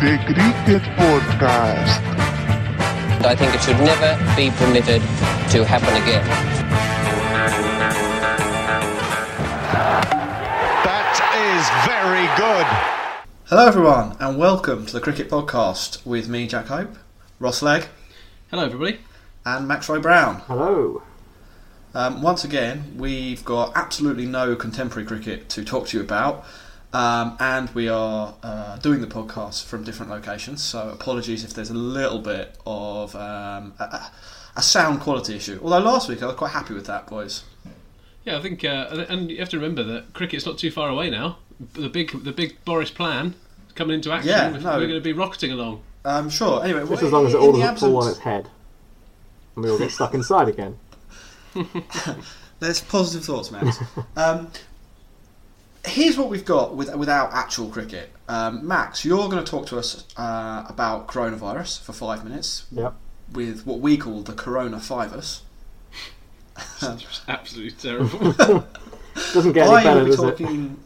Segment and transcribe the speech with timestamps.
[0.00, 2.00] The Cricket Podcast.
[3.24, 5.02] I think it should never be permitted
[5.52, 6.26] to happen again.
[10.86, 12.66] That is very good.
[13.50, 16.96] Hello, everyone, and welcome to the Cricket Podcast with me, Jack Hope,
[17.38, 17.84] Ross Legg,
[18.50, 18.98] Hello, everybody.
[19.44, 20.36] and Max Roy Brown.
[20.46, 21.02] Hello.
[21.94, 26.44] Um, once again, we've got absolutely no contemporary cricket to talk to you about,
[26.92, 30.62] um, and we are uh, doing the podcast from different locations.
[30.62, 34.10] So apologies if there's a little bit of um, a, a-
[34.56, 35.60] a sound quality issue.
[35.62, 37.44] Although last week I was quite happy with that, boys.
[38.24, 40.88] Yeah, I think, uh, and- and you have to remember that cricket's not too far
[40.88, 41.38] away now.
[41.74, 43.34] The big, the big Boris plan
[43.68, 44.28] is coming into action.
[44.30, 44.70] Yeah, We're- no.
[44.78, 45.82] We're going to be rocketing along.
[46.04, 46.62] Um, sure.
[46.64, 48.48] Anyway, Just well, as long as it all the doesn't fall on its head.
[49.54, 50.76] And we all get stuck inside again.
[52.60, 53.78] There's positive thoughts, Max.
[54.16, 54.50] um,
[55.84, 58.10] here's what we've got with, without actual cricket.
[58.28, 62.94] Um, Max, you're going to talk to us uh, about coronavirus for five minutes Yep.
[63.32, 65.40] with what we call the Coronafivus.
[66.82, 68.32] It's absolutely terrible.
[69.32, 70.16] Doesn't get any I better, will be it?
[70.16, 70.80] talking.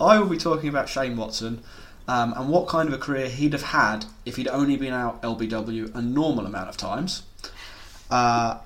[0.00, 1.62] I will be talking about Shane Watson
[2.06, 5.20] um, and what kind of a career he'd have had if he'd only been out
[5.22, 7.22] LBW a normal amount of times.
[8.10, 8.58] Uh,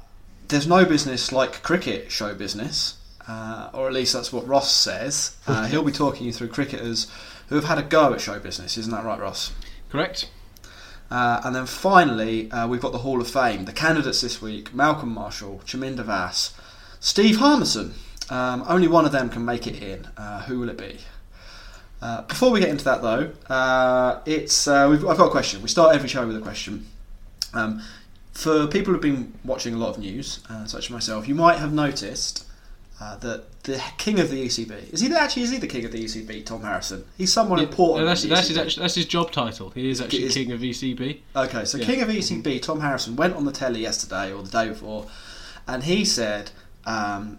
[0.52, 5.36] there's no business like cricket show business, uh, or at least that's what Ross says.
[5.46, 7.10] Uh, he'll be talking you through cricketers
[7.48, 9.52] who have had a go at show business, isn't that right, Ross?
[9.90, 10.28] Correct.
[11.10, 13.64] Uh, and then finally, uh, we've got the Hall of Fame.
[13.64, 16.54] The candidates this week Malcolm Marshall, Chaminda Vaas,
[17.00, 17.94] Steve Harmison.
[18.30, 20.06] Um, only one of them can make it in.
[20.16, 20.98] Uh, who will it be?
[22.00, 25.62] Uh, before we get into that, though, uh, it's uh, we've, I've got a question.
[25.62, 26.86] We start every show with a question.
[27.54, 27.82] Um,
[28.32, 31.58] for people who've been watching a lot of news, uh, such as myself, you might
[31.58, 32.46] have noticed
[33.00, 35.84] uh, that the king of the ECB is he the, actually is he the king
[35.84, 36.44] of the ECB?
[36.44, 37.04] Tom Harrison.
[37.18, 38.00] He's someone Yeah, important.
[38.00, 39.70] no, that's, that's, his, actually, that's his job title.
[39.70, 41.20] He is actually Is- king of ECB.
[41.36, 41.84] Okay, so Yeah.
[41.84, 45.06] King of ECB, Tom Harrison, went on the telly yesterday or the day before,
[45.68, 46.50] and he said
[46.84, 47.38] um,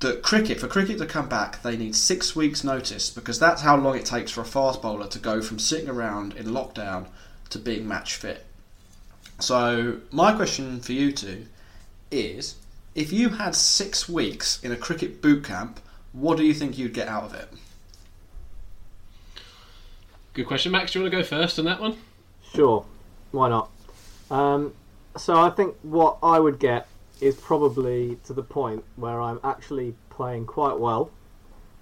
[0.00, 3.76] that cricket, for cricket to come back, they need six weeks' notice because that's how
[3.76, 7.06] long it takes for a fast bowler to go from sitting around in lockdown
[7.50, 8.46] to being match fit.
[9.42, 11.46] So, my question for you two
[12.12, 12.54] is
[12.94, 15.80] if you had six weeks in a cricket boot camp,
[16.12, 17.48] what do you think you'd get out of it?
[20.32, 20.70] Good question.
[20.70, 21.96] Max, do you want to go first on that one?
[22.54, 22.86] Sure.
[23.32, 23.70] Why not?
[24.30, 24.74] Um,
[25.16, 26.86] so I think what I would get
[27.20, 31.10] is probably to the point where I'm actually playing quite well.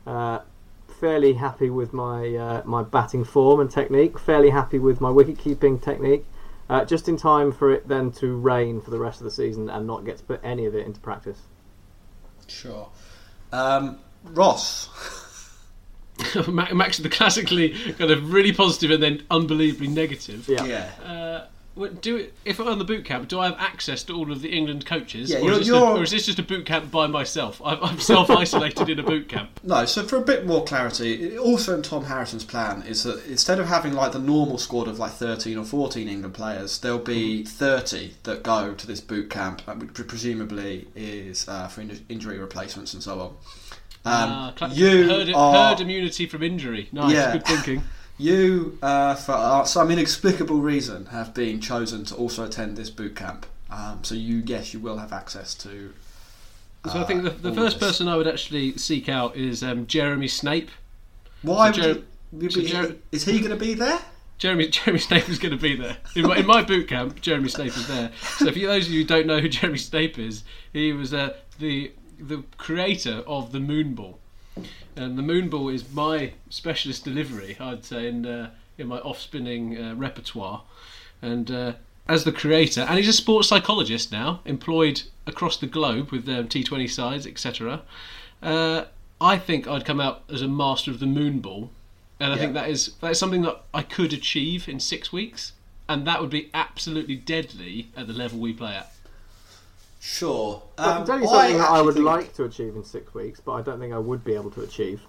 [0.07, 0.41] Uh,
[0.89, 4.19] fairly happy with my uh, my batting form and technique.
[4.19, 6.25] Fairly happy with my wicket keeping technique.
[6.71, 9.69] Uh, just in time for it then to rain for the rest of the season
[9.69, 11.41] and not get to put any of it into practice.
[12.47, 12.89] Sure.
[13.53, 14.89] Um, Ross.
[16.49, 20.49] Max, the classically kind of really positive and then unbelievably negative.
[20.49, 20.65] Yeah.
[20.65, 20.91] Yeah.
[21.05, 21.51] Uh, what-
[22.03, 24.43] do it, if I'm on the boot camp, do I have access to all of
[24.43, 26.91] the England coaches, Yeah, or, you're- is a, or is this just a boot camp
[26.91, 27.61] by myself?
[27.65, 29.61] I'm, I'm self-isolated in a boot camp.
[29.65, 33.61] No, so for a bit more clarity, also in Tom Harrison's plan is that instead
[33.61, 37.45] of having like the normal squad of like 13 or 14 England players, there'll be
[37.45, 42.39] 30 that go to this boot camp, uh, which presumably is uh, for in- injury
[42.39, 43.37] replacements and so on.
[44.03, 46.89] Um, cla- you heard, are herd immunity from injury.
[46.93, 47.33] Nice, Yeah.
[47.33, 47.83] good thinking.
[48.21, 53.17] you uh, for uh, some inexplicable reason have been chosen to also attend this boot
[53.17, 53.47] camp.
[53.71, 55.93] Um, so you yes, you will have access to.
[56.91, 57.89] So I think the, the first this.
[57.89, 60.71] person I would actually seek out is um, Jeremy Snape.
[61.43, 62.03] Why So would Jer-
[62.39, 64.01] you, so Jer- is he going to be there?
[64.39, 67.21] Jeremy Jeremy Snape is going to be there in my, in my boot camp.
[67.21, 68.11] Jeremy Snape is there.
[68.39, 70.43] So for those of you who don't know who Jeremy Snape is,
[70.73, 74.17] he was uh, the the creator of the Moonball,
[75.01, 77.57] and the Moonball is my specialist delivery.
[77.59, 80.63] I'd say in uh, in my off spinning uh, repertoire,
[81.23, 81.51] and.
[81.51, 81.73] Uh,
[82.09, 86.49] as the creator, and he's a sports psychologist now, employed across the globe with um,
[86.49, 87.83] T20 sides, etc.
[88.43, 88.87] Uh,
[89.21, 91.69] I think I'd come out as a master of the moonball,
[92.19, 95.53] and I think that is that is something that I could achieve in six weeks,
[95.89, 98.93] and that would be absolutely deadly at the level we play at.
[100.03, 100.63] Sure.
[100.79, 103.13] I Um, can tell you something that I would think- like to achieve in six
[103.15, 105.03] weeks, but I don't think I would be able to achieve,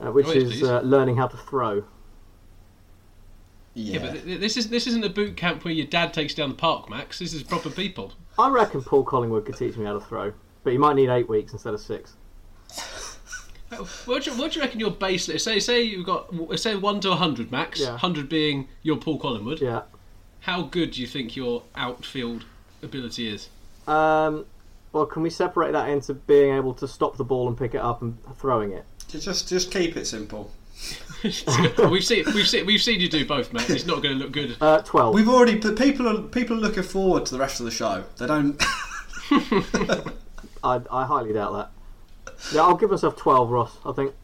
[0.00, 1.84] uh, which is uh, learning how to throw.
[3.74, 3.94] Yeah.
[3.94, 6.36] Yeah, but th- this is this isn't a boot camp where your dad takes you
[6.42, 7.20] down the park, Max.
[7.20, 8.12] This is proper people.
[8.38, 10.32] I reckon Paul Collingwood could teach me how to throw,
[10.64, 12.14] but you might need eight weeks instead of six.
[14.04, 15.24] What do, you, what do you reckon your base?
[15.42, 16.28] Say say you've got
[16.58, 17.80] say one to hundred, Max.
[17.80, 17.96] Yeah.
[17.96, 19.62] Hundred being your Paul Collingwood.
[19.62, 19.82] Yeah.
[20.40, 22.44] How good do you think your outfield
[22.82, 23.48] ability is?
[23.86, 24.46] Um,
[24.92, 27.80] Well, can we separate that into being able to stop the ball and pick it
[27.80, 28.84] up and throwing it?
[29.08, 30.50] Just just keep it simple.
[31.24, 33.70] we've seen we've seen we've seen you do both, mate.
[33.70, 34.56] It's not going to look good.
[34.60, 35.14] Uh, Twelve.
[35.14, 38.04] We've already the people are people are looking forward to the rest of the show.
[38.18, 38.60] They don't.
[40.64, 41.70] I, I highly doubt that.
[42.54, 43.76] Yeah, I'll give myself twelve, Ross.
[43.84, 44.14] I think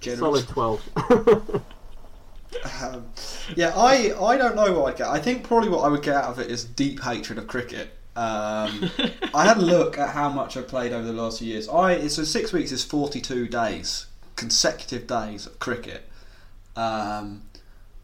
[0.00, 0.20] generous.
[0.20, 1.62] solid twelve.
[2.80, 3.06] Um,
[3.56, 5.08] yeah, I I don't know what I'd get.
[5.08, 7.90] I think probably what I would get out of it is deep hatred of cricket.
[8.16, 8.90] Um,
[9.34, 11.68] I had a look at how much I've played over the last few years.
[11.68, 14.06] I so six weeks is forty two days
[14.36, 16.08] consecutive days of cricket.
[16.76, 17.42] Um,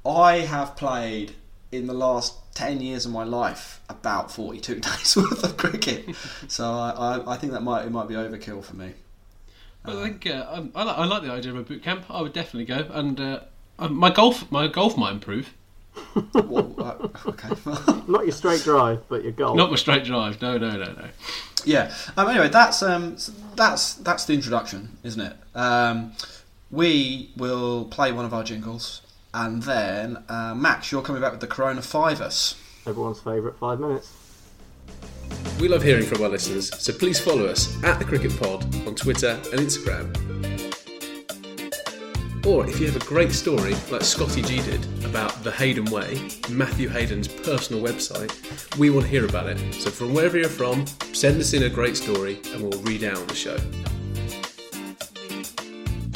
[0.04, 1.32] I have played
[1.72, 6.14] in the last ten years of my life about forty two days worth of cricket.
[6.48, 8.94] so I, I, I think that might it might be overkill for me.
[9.84, 12.04] But I think uh, um, I, like, I like the idea of a boot camp.
[12.10, 13.40] I would definitely go, and uh,
[13.78, 15.54] um, my golf my golf might improve.
[16.34, 17.48] Well, uh, okay.
[18.08, 19.54] Not your straight drive, but your goal.
[19.54, 20.40] Not my straight drive.
[20.42, 21.08] No, no, no, no.
[21.64, 21.94] Yeah.
[22.16, 23.16] Um, anyway, that's um,
[23.56, 25.36] that's that's the introduction, isn't it?
[25.54, 26.12] Um,
[26.70, 29.02] we will play one of our jingles,
[29.34, 32.56] and then uh, Max, you're coming back with the Coronafivus.
[32.86, 34.12] Everyone's favourite five minutes.
[35.60, 38.94] We love hearing from our listeners, so please follow us at the Cricket Pod on
[38.94, 40.59] Twitter and Instagram.
[42.46, 46.30] Or if you have a great story, like Scotty G did, about the Hayden Way,
[46.48, 48.32] Matthew Hayden's personal website,
[48.78, 49.74] we want to hear about it.
[49.74, 53.18] So from wherever you're from, send us in a great story and we'll read out
[53.18, 53.58] on the show.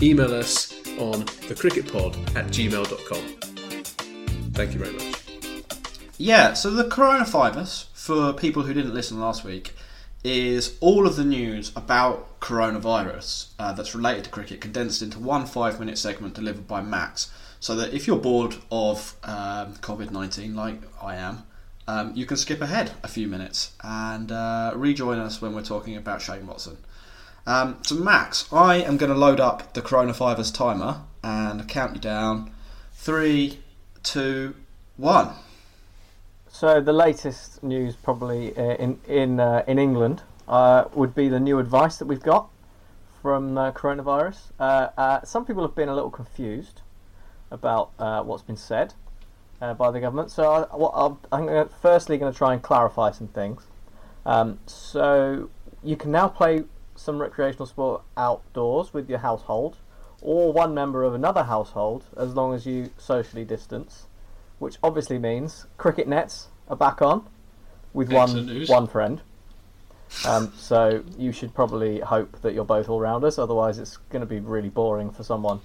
[0.03, 3.25] Email us on thecricketpod at gmail.com.
[4.53, 5.15] Thank you very much.
[6.17, 6.55] Yeah.
[6.55, 9.75] So the Coronafivus, for people who didn't listen last week,
[10.25, 15.47] is all of the news about coronavirus uh, that's related to cricket condensed into one
[15.47, 17.31] five-minute segment delivered by Max.
[17.61, 21.45] So that if you're bored of um, COVID nineteen, like I am,
[21.89, 25.97] um, you can skip ahead a few minutes and uh, rejoin us when we're talking
[25.97, 26.77] about Shane Watson.
[27.47, 32.01] Um, so, Max, I am going to load up the Coronafivus timer and count you
[32.01, 32.53] down.
[32.93, 33.61] Three,
[34.03, 34.55] two,
[34.97, 35.31] one.
[36.65, 41.39] So the latest news, probably uh, in in uh, in England, uh, would be the
[41.39, 42.49] new advice that we've got
[43.21, 44.39] from uh, coronavirus.
[44.59, 46.81] Uh, some people have been a little confused
[47.51, 47.91] about
[48.25, 48.95] what's been said
[49.61, 50.31] by the government.
[50.31, 53.67] So I, I'll, I'm gonna, firstly going to try and clarify some things.
[54.25, 55.51] Um, so
[55.83, 56.65] you can now play
[56.97, 59.77] some recreational sport outdoors with your household
[60.23, 64.07] or one member of another household as long as you socially distance
[64.59, 67.27] which obviously means cricket nets are back on
[67.93, 68.69] with Excellent one news.
[68.69, 69.21] one friend.
[70.27, 73.39] Um, so you should probably hope that you're both all rounders.
[73.39, 75.61] Otherwise, it's going to be really boring for someone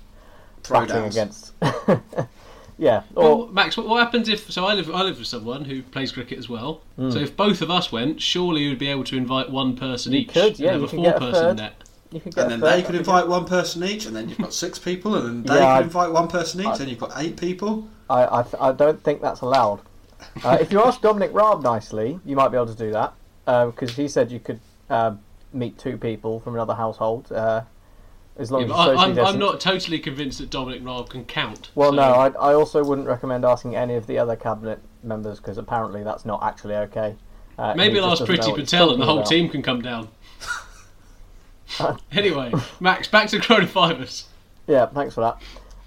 [0.70, 1.12] batting Throwdowns.
[1.12, 1.54] against.
[2.78, 4.50] yeah, or Well, Max, what, what happens if?
[4.52, 6.82] So I live I live with someone who plays cricket as well.
[6.96, 7.12] Hmm.
[7.12, 10.20] So if both of us went, surely you'd be able to invite one person You
[10.20, 10.30] each.
[10.34, 11.58] could, and yeah, have you a can get a four-person third.
[11.58, 11.74] net.
[12.12, 14.30] you can get And then third, they could that'd invite one person each, and then
[14.30, 16.78] you've got six people, and then they Yeah, could I- invite one person each, I-
[16.78, 17.88] then you've got eight people.
[18.10, 19.82] I, I, I don't think that's allowed.
[20.44, 23.14] Uh, if you ask Dominic Raab nicely, you might be able to do that
[23.46, 25.16] because he said you could uh,
[25.54, 27.62] meet two people from another household uh,
[28.38, 31.72] as long Yeah, as I, I'm, I'm not totally convinced that Dominic Raab can count.
[31.76, 35.40] Well, so no, I, I also wouldn't recommend asking any of the other cabinet members
[35.40, 37.16] because apparently that's not actually okay.
[37.58, 39.30] Uh, Maybe I'll ask Priti Patel and the whole about.
[39.30, 40.08] team can come down.
[42.12, 44.26] anyway, Max, back to coronavirus.
[44.68, 45.42] Yeah, thanks for that.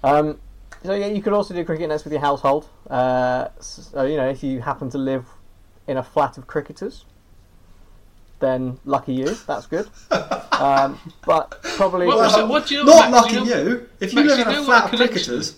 [0.07, 0.39] Um,
[0.83, 2.67] so yeah, you could also do cricket nets with your household.
[2.89, 5.25] Uh, so you know, if you happen to live
[5.87, 7.05] in a flat of cricketers,
[8.39, 9.35] then lucky you.
[9.47, 9.89] That's good.
[10.53, 12.93] Um, but probably Well, so what do you know?
[12.93, 13.55] Not Max, lucky do you.
[13.55, 13.89] Know, you.
[13.99, 15.55] If you Max, live you in know a flat a of cricketers,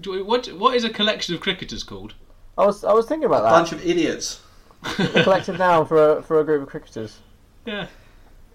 [0.00, 2.14] do- what what is a collection of cricketers called?
[2.58, 3.48] I was I was thinking about that.
[3.48, 3.58] a that.
[3.70, 4.40] bunch of idiots.
[4.98, 7.18] A collective noun for a, for a group of cricketers.
[7.64, 7.86] Yeah,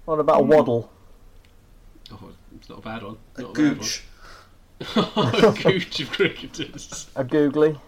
[0.03, 0.91] What about a waddle?
[2.11, 3.17] oh, it's not a bad one.
[3.37, 4.03] A Not bad gooch.
[4.95, 7.07] A gooch of cricketers.
[7.15, 7.79] A googly.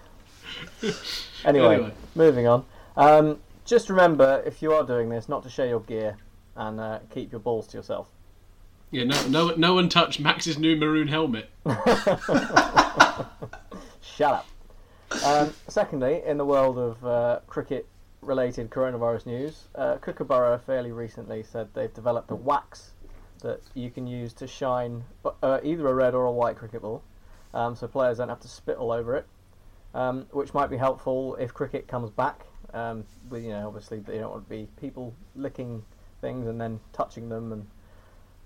[1.45, 1.91] Anyway, Anyway.
[2.15, 2.65] moving on.
[2.97, 6.17] Um, just remember, if you are doing this, not to share your gear
[6.55, 8.07] and uh, keep your balls to yourself.
[8.91, 11.49] Yeah, no, no, no one touched Max's new maroon helmet.
[14.01, 14.47] Shut up.
[15.25, 21.67] Um, secondly, in the world of uh, cricket-related coronavirus news, uh, Kookaburra fairly recently said
[21.73, 22.91] they've developed a wax
[23.41, 25.03] that you can use to shine
[25.43, 27.03] uh, either a red or a white cricket ball,
[27.53, 29.27] um, so players don't have to spit all over it,
[29.93, 32.45] um, which might be helpful if cricket comes back.
[32.73, 35.83] Um, with you know, obviously, you don't want to be people licking
[36.21, 37.67] things and then touching them and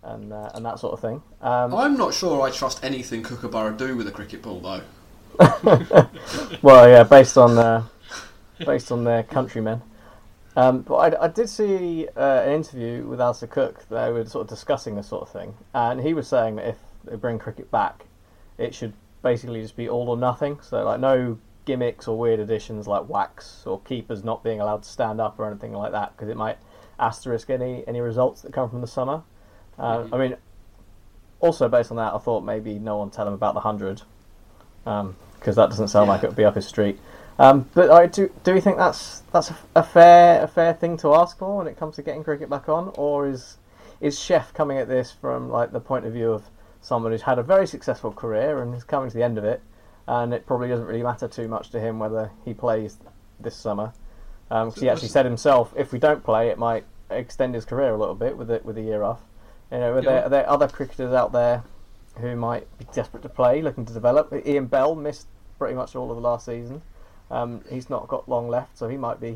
[0.03, 1.21] and uh, and that sort of thing.
[1.41, 4.81] Um, I'm not sure I trust anything Kookaburra do with a cricket ball, though.
[6.61, 7.83] Well, yeah, based on uh,
[8.65, 9.81] based on their countrymen.
[10.55, 13.87] Um, but I, I did see uh, an interview with Alastair Cook.
[13.89, 16.77] They were sort of discussing this sort of thing, and he was saying that if
[17.05, 18.05] they bring cricket back,
[18.57, 18.93] it should
[19.23, 20.59] basically just be all or nothing.
[20.61, 24.89] So like no gimmicks or weird additions like wax or keepers not being allowed to
[24.89, 26.57] stand up or anything like that because it might
[26.99, 29.23] asterisk any any results that come from the summer.
[29.79, 30.35] Uh, I mean,
[31.39, 34.03] also based on that, I thought maybe no one tell him about the hundred
[34.83, 36.13] because that doesn't sound Yeah.
[36.13, 36.99] like it would be up his street.
[37.39, 40.97] Um, but I do do you think that's that's a, a fair a fair thing
[40.97, 43.57] to ask for when it comes to getting cricket back on, or is
[43.99, 46.43] is Chef coming at this from like the point of view of
[46.81, 49.61] someone who's had a very successful career and is coming to the end of it,
[50.07, 52.97] and it probably doesn't really matter too much to him whether he plays
[53.39, 53.93] this summer.
[54.51, 57.93] Um 'cause he actually said himself, if we don't play, it might extend his career
[57.93, 59.21] a little bit with it with a year off.
[59.71, 60.09] You know, are, Yeah.
[60.11, 61.63] there, are there other cricketers out there
[62.19, 64.31] who might be desperate to play, looking to develop?
[64.45, 66.81] Ian Bell missed pretty much all of the last season.
[67.33, 69.29] Um, he's not got long left, so he might be,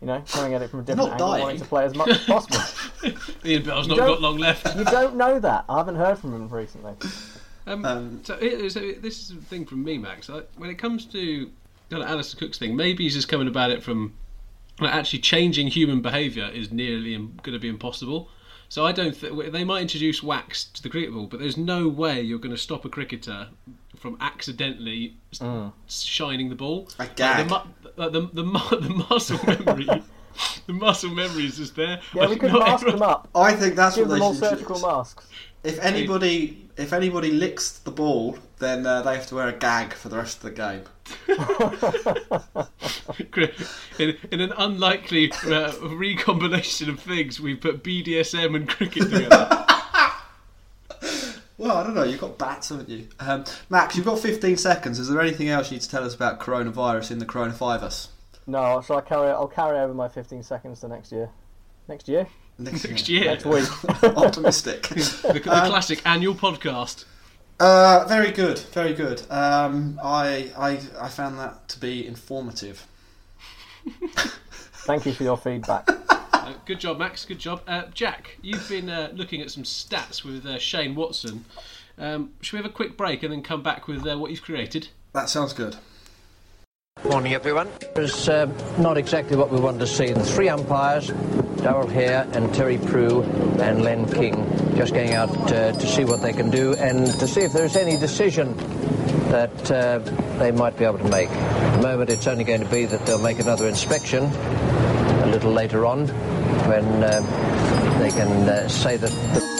[0.00, 1.42] you know, coming at it from a different Not angle, dying.
[1.42, 3.16] wanting to play as much as possible.
[3.44, 4.76] Ian Bell's not don't- got long left.
[4.76, 5.64] you don't know that.
[5.68, 6.92] I haven't heard from him recently.
[7.66, 8.38] Um, Um, so,
[8.68, 10.28] so this is a thing from me, Max.
[10.28, 11.50] I, when it comes to
[11.90, 14.12] kind of Alastair Cook's thing, maybe he's just coming about it from
[14.80, 18.28] like, actually changing human behaviour is nearly Im- going to be impossible.
[18.68, 19.18] So I don't.
[19.18, 22.54] Th- they might introduce wax to the cricket ball, but there's no way you're going
[22.54, 23.48] to stop a cricketer
[24.04, 26.86] from accidentally s- shining the ball.
[26.98, 27.48] A Like, gag.
[27.48, 29.86] the, mu- like, the, the, mu- the muscle memory.
[30.66, 32.02] the muscle memory is just there.
[32.14, 33.28] Yeah, we Like, could mask everyone- them up.
[33.34, 35.26] I think that's Give what them they all should surgical masks.
[35.62, 39.94] If anybody, if anybody licks the ball, then uh, they have to wear a gag
[39.94, 40.82] for the rest of the game.
[43.98, 49.64] in, in an unlikely uh, recombination of things, we put BDSM and cricket together.
[51.64, 52.04] Well, I don't know.
[52.04, 53.08] You've got bats, haven't you?
[53.18, 54.98] Um, Max, you've got 15 seconds.
[54.98, 58.08] Is there anything else you need to tell us about coronavirus in the Coronafivus?
[58.46, 59.30] No, so I carry?
[59.30, 61.30] I'll carry over my 15 seconds to next year.
[61.88, 62.26] Next year,
[62.58, 63.66] Next year, next week.
[64.02, 64.82] Optimistic.
[64.88, 67.06] the, the classic annual podcast.
[67.58, 69.22] Uh, very good, very good.
[69.30, 72.86] Um, I, I, I found that to be informative.
[74.84, 75.88] Thank you for your feedback.
[76.44, 77.24] Uh, good job, Max.
[77.24, 78.36] Good job, uh, Jack.
[78.42, 81.46] You've been uh, looking at some stats with uh, Shane Watson.
[81.96, 84.42] Um, should we have a quick break and then come back with uh, what you've
[84.42, 84.88] created?
[85.14, 85.76] That sounds good.
[87.08, 87.68] Morning, everyone.
[87.80, 88.44] It was uh,
[88.78, 90.12] not exactly what we wanted to see.
[90.12, 91.08] The three umpires,
[91.62, 93.22] Darrell Hair and Terry Prue
[93.58, 94.34] and Len King,
[94.76, 97.76] just going out uh, to see what they can do and to see if there's
[97.76, 98.54] any decision
[99.30, 99.98] that uh,
[100.38, 101.30] they might be able to make.
[101.30, 105.50] At the moment, it's only going to be that they'll make another inspection a little
[105.50, 106.06] later on
[106.66, 107.20] when uh,
[107.98, 109.54] they can uh, say that the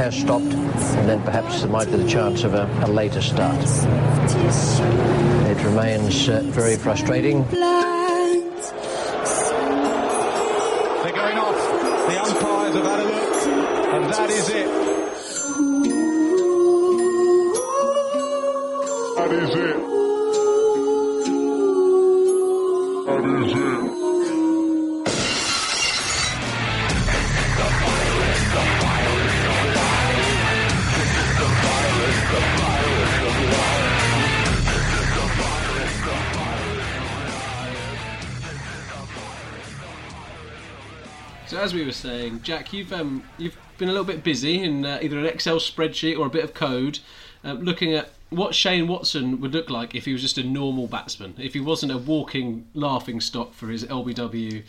[0.00, 3.58] has stopped and then perhaps there might be the chance of a, a later start.
[5.50, 7.44] It remains uh, very frustrating.
[41.80, 45.18] We were saying, Jack, you've um, you've been a little bit busy in uh, either
[45.18, 46.98] an Excel spreadsheet or a bit of code,
[47.42, 50.86] uh, looking at what Shane Watson would look like if he was just a normal
[50.86, 54.62] batsman, if he wasn't a walking laughing stock for his LBW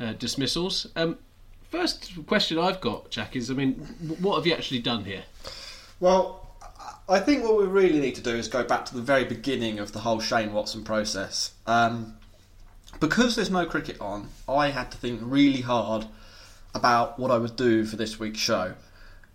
[0.00, 0.86] uh, dismissals.
[0.94, 1.18] Um,
[1.68, 3.74] first question I've got, Jack, is I mean,
[4.20, 5.24] what have you actually done here?
[5.98, 6.48] Well,
[7.08, 9.80] I think what we really need to do is go back to the very beginning
[9.80, 11.54] of the whole Shane Watson process.
[11.66, 12.14] Um,
[13.00, 16.06] because there's no cricket on, I had to think really hard
[16.74, 18.74] about what I would do for this week's show.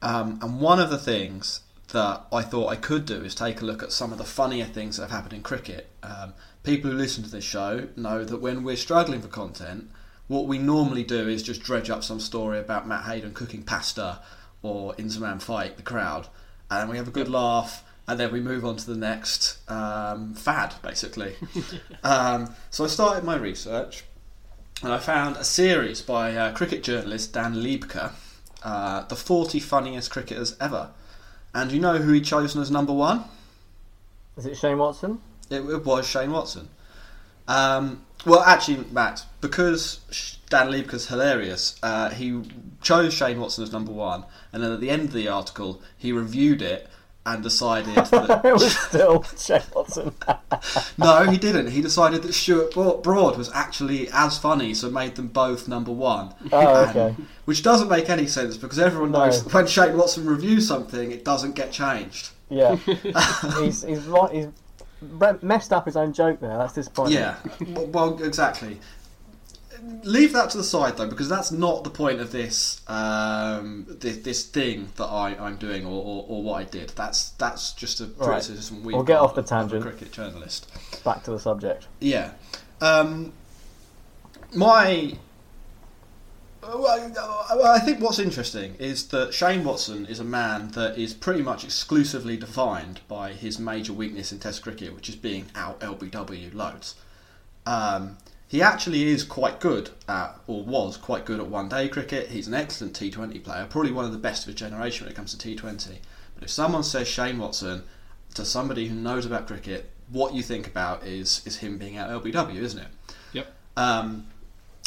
[0.01, 3.65] Um, and one of the things that I thought I could do is take a
[3.65, 5.89] look at some of the funnier things that have happened in cricket.
[6.03, 9.89] Um, people who listen to this show know that when we're struggling for content,
[10.27, 14.19] what we normally do is just dredge up some story about Matt Hayden cooking pasta
[14.61, 16.27] or Inzamam fight the crowd,
[16.69, 20.33] and we have a good laugh, and then we move on to the next um,
[20.33, 21.35] fad, basically.
[22.03, 24.03] um, so I started my research,
[24.83, 28.11] and I found a series by uh, cricket journalist Dan Liebke,
[28.63, 30.91] uh, the 40 funniest cricketers ever.
[31.53, 33.23] And you know who he chosen as number one?
[34.37, 35.19] Is it Shane Watson?
[35.49, 36.69] It, it was Shane Watson.
[37.47, 42.43] Um, well, actually, Matt, because Dan Liebke's hilarious, uh, he
[42.81, 46.11] chose Shane Watson as number one, and then at the end of the article, he
[46.11, 46.87] reviewed it
[47.27, 49.25] and decided that it was still
[49.75, 50.13] Watson.
[50.97, 51.71] no, he didn't.
[51.71, 56.33] He decided that Stuart Broad was actually as funny, so made them both number one.
[56.51, 57.15] Oh, And- okay.
[57.45, 59.25] which doesn't make any sense because everyone No.
[59.25, 62.29] knows when Shane Watson reviews something, it doesn't get changed.
[62.49, 62.75] Yeah,
[63.59, 64.31] he's he's right.
[64.31, 64.47] He's
[65.41, 66.57] messed up his own joke there.
[66.57, 67.15] That's disappointing.
[67.17, 67.35] Yeah,
[67.91, 68.79] well, exactly.
[70.03, 74.17] Leave that to the side though, because that's not the point of this um, this,
[74.17, 76.89] this thing that I, I'm doing or, or, or what I did.
[76.89, 78.27] That's that's just a Right.
[78.27, 79.81] criticism we We'll get off the tangent.
[79.83, 80.67] Cricket journalist.
[81.03, 81.87] Back to the subject.
[81.99, 82.31] Yeah.
[82.81, 83.33] Um,
[84.53, 85.17] my.
[86.63, 91.41] Well, I think what's interesting is that Shane Watson is a man that is pretty
[91.41, 96.53] much exclusively defined by his major weakness in Test cricket, which is being out LBW
[96.53, 96.95] loads.
[97.65, 98.17] Um,
[98.47, 102.29] he actually is quite good at, or was quite good at one day cricket.
[102.29, 105.15] He's an excellent T20 player, probably one of the best of his generation when it
[105.15, 105.97] comes to T20.
[106.35, 107.83] But if someone says Shane Watson
[108.35, 112.09] to somebody who knows about cricket, what you think about is is him being out
[112.09, 112.87] LBW, isn't it?
[113.33, 113.53] Yep.
[113.75, 114.27] Um,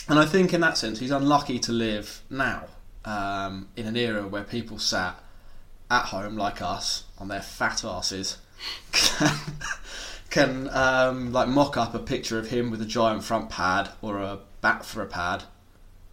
[0.08, 2.64] and I think in that sense, he's unlucky to live now
[3.04, 5.16] um, in an era where people sat
[5.90, 8.38] at home like us on their fat asses
[10.30, 14.18] can, um, like mock up a picture of him with a giant front pad or
[14.18, 15.44] a bat for a pad,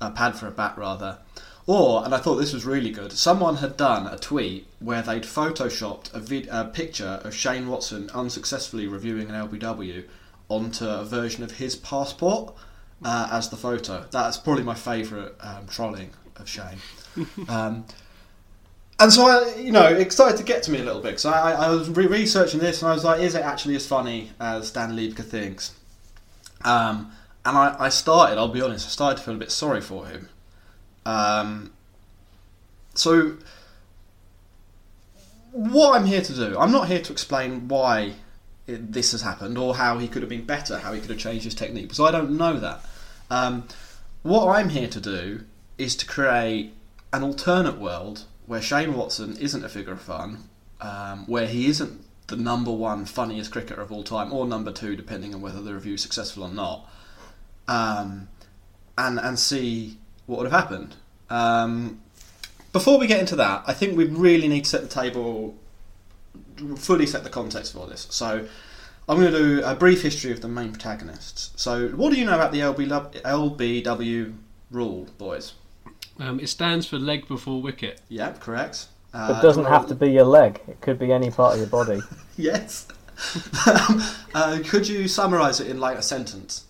[0.01, 1.19] a pad for a bat rather.
[1.67, 5.23] Or, and I thought this was really good, someone had done a tweet where they'd
[5.23, 10.05] photoshopped a, vid- a picture of Shane Watson unsuccessfully reviewing an LBW
[10.49, 12.55] onto a version of his passport
[13.03, 14.05] uh, as the photo.
[14.09, 16.79] That's probably my favourite um, trolling of Shane.
[17.49, 17.85] um,
[18.99, 21.25] and so I, you know, it started to get to me a little bit because
[21.25, 24.31] I, I was re- researching this and I was like, is it actually as funny
[24.39, 25.75] as Dan Liebke thinks?
[26.65, 27.11] Um,
[27.45, 30.07] and I, I started, I'll be honest, I started to feel a bit sorry for
[30.07, 30.29] him.
[31.05, 31.71] Um,
[32.95, 33.37] so,
[35.51, 38.13] what I'm here to do, I'm not here to explain why
[38.65, 41.19] it, this has happened or how he could have been better, how he could have
[41.19, 42.83] changed his technique, because I don't know that.
[43.29, 43.67] Um,
[44.23, 45.45] what I'm here to do
[45.77, 46.73] is to create
[47.13, 50.49] an alternate world where Shane Watson isn't a figure of fun,
[50.81, 54.95] um, where he isn't the number one funniest cricketer of all time, or number two,
[54.95, 56.89] depending on whether the review's successful or not,
[57.67, 58.29] um,
[58.97, 60.95] and and see what would have happened.
[61.29, 62.01] Um,
[62.71, 65.55] before we get into that, I think we really need to set the table,
[66.77, 68.07] fully set the context for this.
[68.09, 68.47] So,
[69.09, 71.51] I'm going to do a brief history of the main protagonists.
[71.55, 74.35] So, what do you know about the LB, LBW
[74.71, 75.53] rule, boys?
[76.19, 78.01] Um, it stands for leg before wicket.
[78.09, 78.87] Yep, correct.
[79.13, 80.61] Uh, It doesn't have to be your leg.
[80.67, 82.01] It could be any part of your body.
[82.39, 82.87] Yes.
[83.65, 86.65] uh, could you summarise it in like a sentence?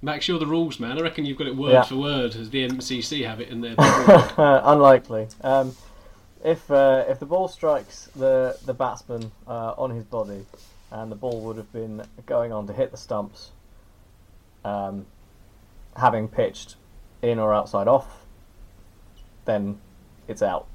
[0.00, 0.96] Max, you're the rules man.
[0.96, 1.82] I reckon you've got it word Yeah.
[1.82, 3.74] for word as the MCC have it in their.
[4.38, 5.26] Unlikely.
[5.42, 5.74] Um,
[6.44, 10.46] if uh, if the ball strikes the the batsman uh, on his body,
[10.92, 13.50] and the ball would have been going on to hit the stumps,
[14.64, 15.04] um,
[15.96, 16.76] having pitched
[17.22, 18.24] in or outside off,
[19.44, 19.78] then
[20.28, 20.66] it's out.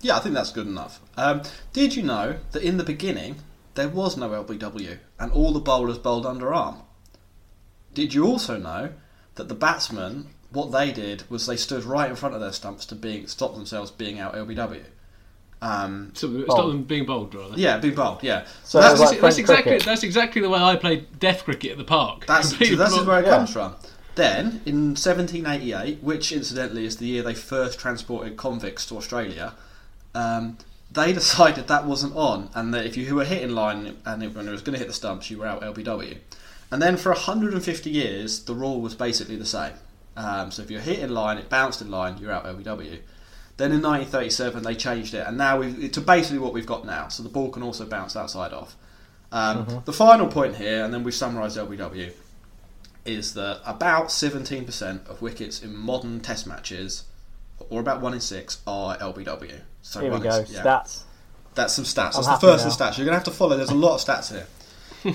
[0.00, 1.00] Yeah, I think that's good enough.
[1.16, 3.36] Um, did you know that in the beginning
[3.74, 6.82] there was no LBW and all the bowlers bowled underarm?
[7.94, 8.90] Did you also know
[9.36, 12.84] that the batsmen, what they did was they stood right in front of their stumps
[12.86, 14.82] to being stop themselves being out LBW?
[15.62, 17.54] Um, So stop them being bold, rather.
[17.56, 18.18] yeah, big bowl.
[18.20, 18.44] Yeah.
[18.64, 19.86] So that's, like That's, exactly cricket.
[19.86, 22.26] that's exactly the way I played death cricket at the park.
[22.26, 23.36] That's Completely so this is where it Yeah.
[23.38, 23.74] comes from.
[24.14, 29.54] Then, in 1788, which incidentally is the year they first transported convicts to Australia,
[30.14, 30.58] um,
[30.90, 34.34] they decided that wasn't on, and that if you were hit in line and it,
[34.34, 36.18] when it was going to hit the stumps, you were out LBW.
[36.70, 39.74] And then for 150 years, the rule was basically the same.
[40.16, 43.00] Um, so if you're hit in line, it bounced in line, you're out LBW.
[43.56, 47.08] Then in 1937, they changed it, and now we've, to basically what we've got now.
[47.08, 48.76] So the ball can also bounce outside off.
[49.30, 52.12] Um, The final point here, and then we've summarised LBW,
[53.04, 57.04] is that about 17% of wickets in modern Test matches,
[57.70, 59.60] or about one in six, are LBW.
[59.82, 60.36] So Here we go.
[60.38, 60.62] in- yeah.
[60.62, 61.02] Stats.
[61.54, 62.16] That's some stats.
[62.16, 62.70] I'm That's the first now.
[62.70, 62.98] of stats.
[62.98, 63.56] You're going to have to follow.
[63.56, 64.46] There's a lot of stats here.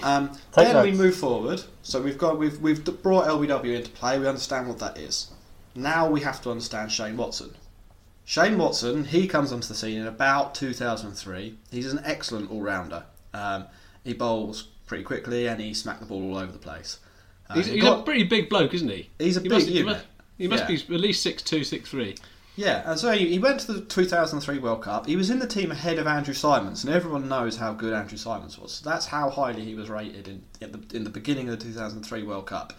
[0.03, 1.63] Um, then we move forward.
[1.81, 4.19] So we've got we've we've brought LBW into play.
[4.19, 5.31] We understand what that is.
[5.73, 7.55] Now we have to understand Shane Watson.
[8.23, 11.55] Shane Watson, he comes onto the scene in about 2003.
[11.71, 13.05] He's an excellent all-rounder.
[13.33, 13.65] Um,
[14.03, 16.99] he bowls pretty quickly and he smacked the ball all over the place.
[17.49, 19.09] Uh, He's, he he's got- a pretty big bloke, isn't he?
[19.17, 19.93] He's a he big must, he unit.
[19.93, 20.05] must,
[20.37, 20.75] he must Yeah.
[20.87, 22.15] be at least six two, six three.
[22.55, 25.05] Yeah, and so he, he went to the 2003 World Cup.
[25.07, 28.17] He was in the team ahead of Andrew Symonds, and everyone knows how good Andrew
[28.17, 28.73] Symonds was.
[28.73, 31.65] So That's how highly he was rated in at the, in the beginning of the
[31.65, 32.73] 2003 World Cup.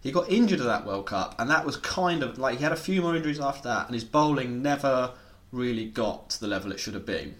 [0.00, 2.70] He got injured at that World Cup, and that was kind of like he had
[2.70, 5.10] a few more injuries after that, and his bowling never
[5.50, 7.34] really got to the level it should have been.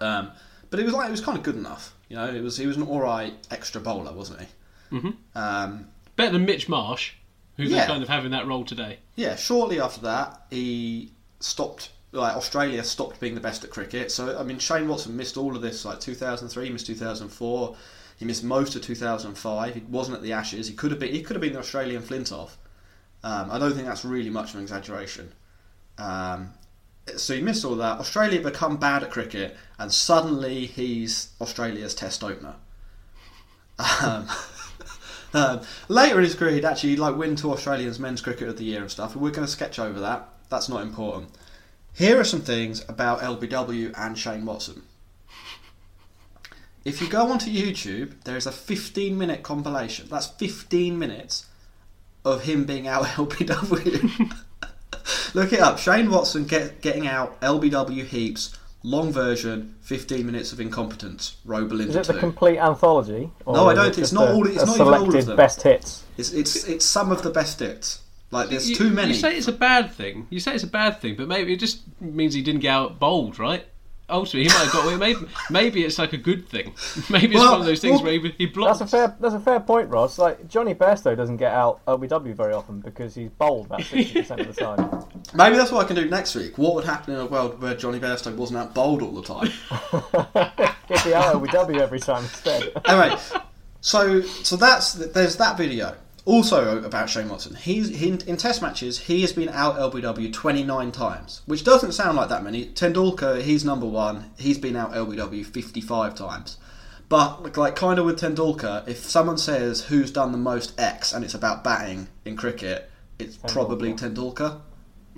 [0.00, 0.32] Um,
[0.70, 1.94] but it was like it was kind of good enough.
[2.08, 4.46] You know, it was he was an all right extra bowler, wasn't he?
[4.92, 5.10] Mm-hmm.
[5.38, 7.12] Um, Better than Mitch Marsh,
[7.56, 7.86] who's Yeah.
[7.86, 8.98] kind of having that role today.
[9.16, 9.34] yeah.
[9.36, 11.90] Shortly after that, he stopped.
[12.14, 14.12] Like Australia stopped being the best at cricket.
[14.12, 15.84] So I mean, Shane Watson missed all of this.
[15.86, 17.76] Like 2003, he missed 2004.
[18.18, 19.74] He missed most of 2005.
[19.74, 20.68] He wasn't at the Ashes.
[20.68, 21.12] He could have been.
[21.14, 22.50] He could have been the Australian Flintoff.
[23.24, 25.32] Um, I don't think that's really much of an exaggeration.
[25.96, 26.52] Um,
[27.16, 27.98] so he missed all that.
[27.98, 32.56] Australia become bad at cricket, and suddenly he's Australia's Test opener.
[34.02, 34.28] Um,
[35.32, 38.64] um, later in his career, he'd actually like win two Australians Men's Cricket of the
[38.64, 39.16] Year and stuff.
[39.16, 40.28] We're going to sketch over that.
[40.48, 41.30] That's not important.
[41.94, 44.82] Here are some things about LBW and Shane Watson.
[46.84, 50.08] If you go onto YouTube, there is a 15 minute compilation.
[50.08, 51.46] That's 15 minutes
[52.24, 54.32] of him being out LBW.
[55.34, 55.78] Look it up.
[55.78, 61.36] Shane Watson get, getting out LBW heaps, long version, 15 minutes of incompetence.
[61.44, 62.18] Row Belinda Is it the 2.
[62.18, 63.30] complete anthology?
[63.46, 65.36] Or No, I don't- it it's not a- all- it's not even all of them.
[65.36, 66.02] best hits.
[66.16, 68.00] It's, it's, it's some of the best hits.
[68.30, 69.08] Like, there's You- too many.
[69.08, 70.26] You say it's a bad thing.
[70.30, 72.98] You say it's a bad thing, but maybe it just means he didn't get out
[72.98, 73.66] bowled, right?
[74.10, 74.96] Ultimately, he might have got away.
[74.96, 76.74] Maybe, maybe it's like a good thing.
[77.10, 78.80] Maybe it's Well, one of those things well, where he, he blocks.
[78.80, 79.16] That's a fair.
[79.20, 80.18] That's a fair point, Ross.
[80.18, 84.40] Like Jonny Bairstow doesn't get out LBW very often because he's bowled about sixty percent
[84.40, 85.04] of the time.
[85.34, 86.58] Maybe that's what I can do next week.
[86.58, 89.50] What would happen in a world where Jonny Bairstow wasn't out bowled all the time?
[90.88, 92.72] Get the out LBW every time instead.
[92.84, 93.16] anyway,
[93.80, 95.96] so so that's there's that video.
[96.24, 100.92] Also about Shane Watson, he's he, in Test matches he has been out LBW 29
[100.92, 102.66] times, which doesn't sound like that many.
[102.66, 104.30] Tendulkar, he's number one.
[104.38, 106.58] He's been out LBW 55 times.
[107.08, 111.12] But like, like kind of with Tendulkar, if someone says who's done the most X
[111.12, 114.60] and it's about batting in cricket, it's probably Tendulkar.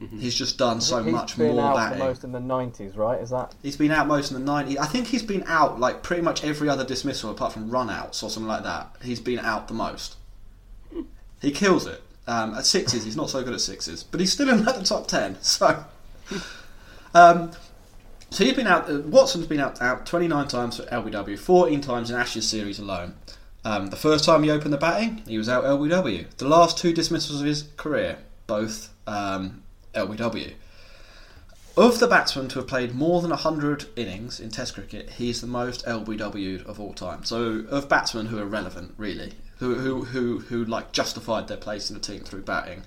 [0.01, 0.19] Mm-hmm.
[0.19, 1.99] He's just done so He's much been more out batting.
[1.99, 3.21] the most in the nineties, right?
[3.21, 3.55] Is that?
[3.63, 4.79] He's been out most in the 90s.
[4.79, 8.23] I think he's been out like pretty much every other dismissal apart from run outs
[8.23, 8.97] or something like that.
[9.03, 10.17] He's been out the most.
[11.45, 12.03] He kills it.
[12.27, 14.85] Um, at sixes, he's not so good at sixes, but he's still in like, the
[14.85, 15.37] top 10.
[15.43, 15.85] So,
[17.15, 17.53] um,
[18.31, 18.89] so he's been out.
[18.89, 23.15] Uh, Watson's been out, out 29 times for LBW, 14 times in Ashes series alone.
[23.65, 26.27] Um, the first time he opened the batting, he was out LBW.
[26.37, 29.63] The last two dismissals of his career, both um,
[29.95, 30.55] LBW.
[31.77, 35.47] Of the batsmen to have played more than 100 innings in Test cricket, he's the
[35.47, 37.25] most LBW'd of all time.
[37.25, 41.91] So, of batsmen who are relevant, really, who, who, who, who like justified their place
[41.91, 42.83] in the team through batting,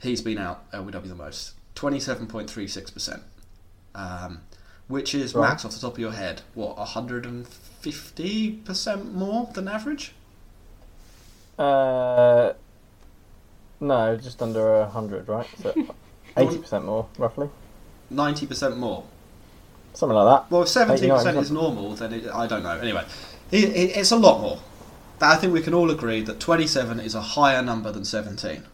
[0.00, 1.52] he's been out LBW the most.
[1.76, 3.20] 27.36%.
[3.94, 4.40] Um,
[4.88, 5.48] which is, Right.
[5.50, 10.12] Max, off the top of your head, what, 150% more than average?
[11.58, 12.52] Uh,
[13.80, 15.46] no, just under a hundred, right?
[15.62, 15.74] So
[16.36, 17.50] eighty percent more, roughly,
[18.12, 19.04] 90% more.
[19.92, 20.50] something like that.
[20.50, 22.78] Well, if 17% is normal, then it, I don't know.
[22.78, 23.04] Anyway,
[23.50, 24.58] it, it, it's a lot more.
[25.20, 28.64] I think we can all agree that twenty-seven is a higher number than seventeen.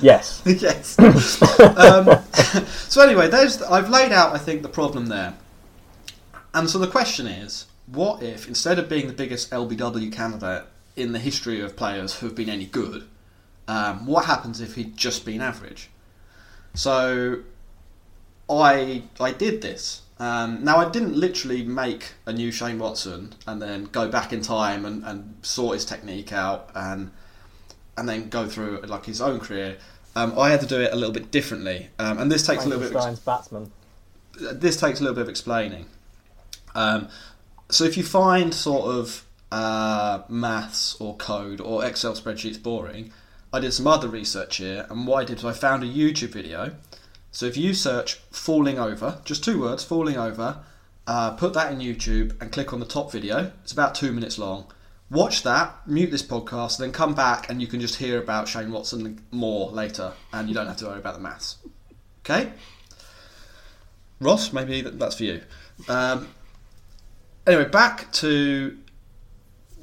[0.00, 0.42] Yes.
[0.46, 0.98] yes.
[1.60, 2.22] um,
[2.88, 5.34] so anyway, there's I've laid out I think the problem there,
[6.54, 10.64] and so the question is, what if instead of being the biggest LBW candidate
[10.96, 13.06] in the history of players who have been any good,
[13.68, 15.90] um, what happens if he'd just been average?
[16.74, 17.40] So
[18.48, 20.02] I I did this.
[20.20, 24.42] Um, now I didn't literally make a new Shane Watson and then go back in
[24.42, 27.10] time and, and sort his technique out and
[27.96, 29.78] and then go through like his own career.
[30.14, 32.68] Um, I had to do it a little bit differently, um, and this takes a
[32.68, 32.94] little bit.
[32.94, 33.72] Of, batsman.
[34.38, 35.86] this takes a little bit of explaining.
[36.74, 37.08] Um,
[37.70, 43.12] so if you find sort of uh, maths or code or Excel spreadsheets boring,
[43.52, 46.30] I did some other research here, and what I did was I found a YouTube
[46.30, 46.74] video.
[47.32, 50.58] So if you search "falling over," just two words, "falling over,"
[51.06, 53.52] uh, put that in YouTube and click on the top video.
[53.62, 54.66] It's about two minutes long.
[55.10, 58.70] Watch that, mute this podcast, then come back and you can just hear about Shane
[58.70, 61.56] Watson more later, and you don't have to worry about the maths.
[62.20, 62.52] Okay?
[64.20, 65.40] Ross, maybe that's for you.
[65.88, 66.28] Um,
[67.46, 68.78] anyway, back to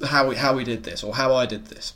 [0.06, 1.92] how we how we did this, or how I did this.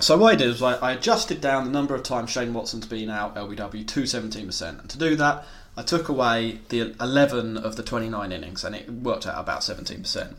[0.00, 3.10] So what I did was I, adjusted down the number of times Shane Watson's been
[3.10, 5.44] out LBW to 17%, and to do that,
[5.76, 10.34] I took away the 11 of the 29 innings, and it worked out about 17%.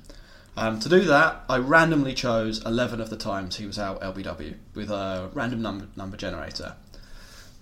[0.58, 4.56] Um, to do that, I randomly chose 11 of the times he was out LBW
[4.74, 6.74] with a random number number generator.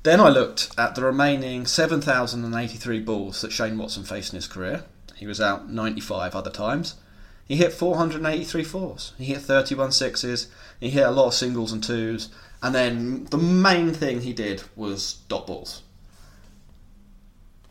[0.03, 4.85] Then I looked at the remaining 7,083 balls that Shane Watson faced in his career.
[5.17, 6.95] He was out 95 other times.
[7.49, 9.13] He hit 483 fours.
[9.17, 10.49] He hit 31 sixes.
[10.79, 12.29] He hit a lot of singles and twos.
[12.61, 15.81] And then the main thing he did was dot balls.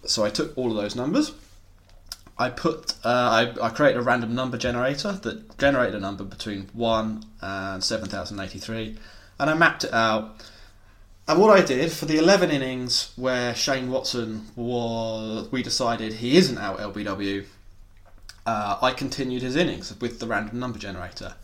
[0.05, 1.33] So I took all of those numbers.
[2.37, 6.69] I put uh, I, I created a random number generator that generated a number between
[6.73, 8.97] one and seven thousand eighty three,
[9.39, 10.41] and I mapped it out.
[11.27, 16.37] And what I did for the eleven innings where Shane Watson was, we decided he
[16.37, 17.45] isn't out LBW.
[18.49, 21.35] Uh, I continued his innings with the random number generator.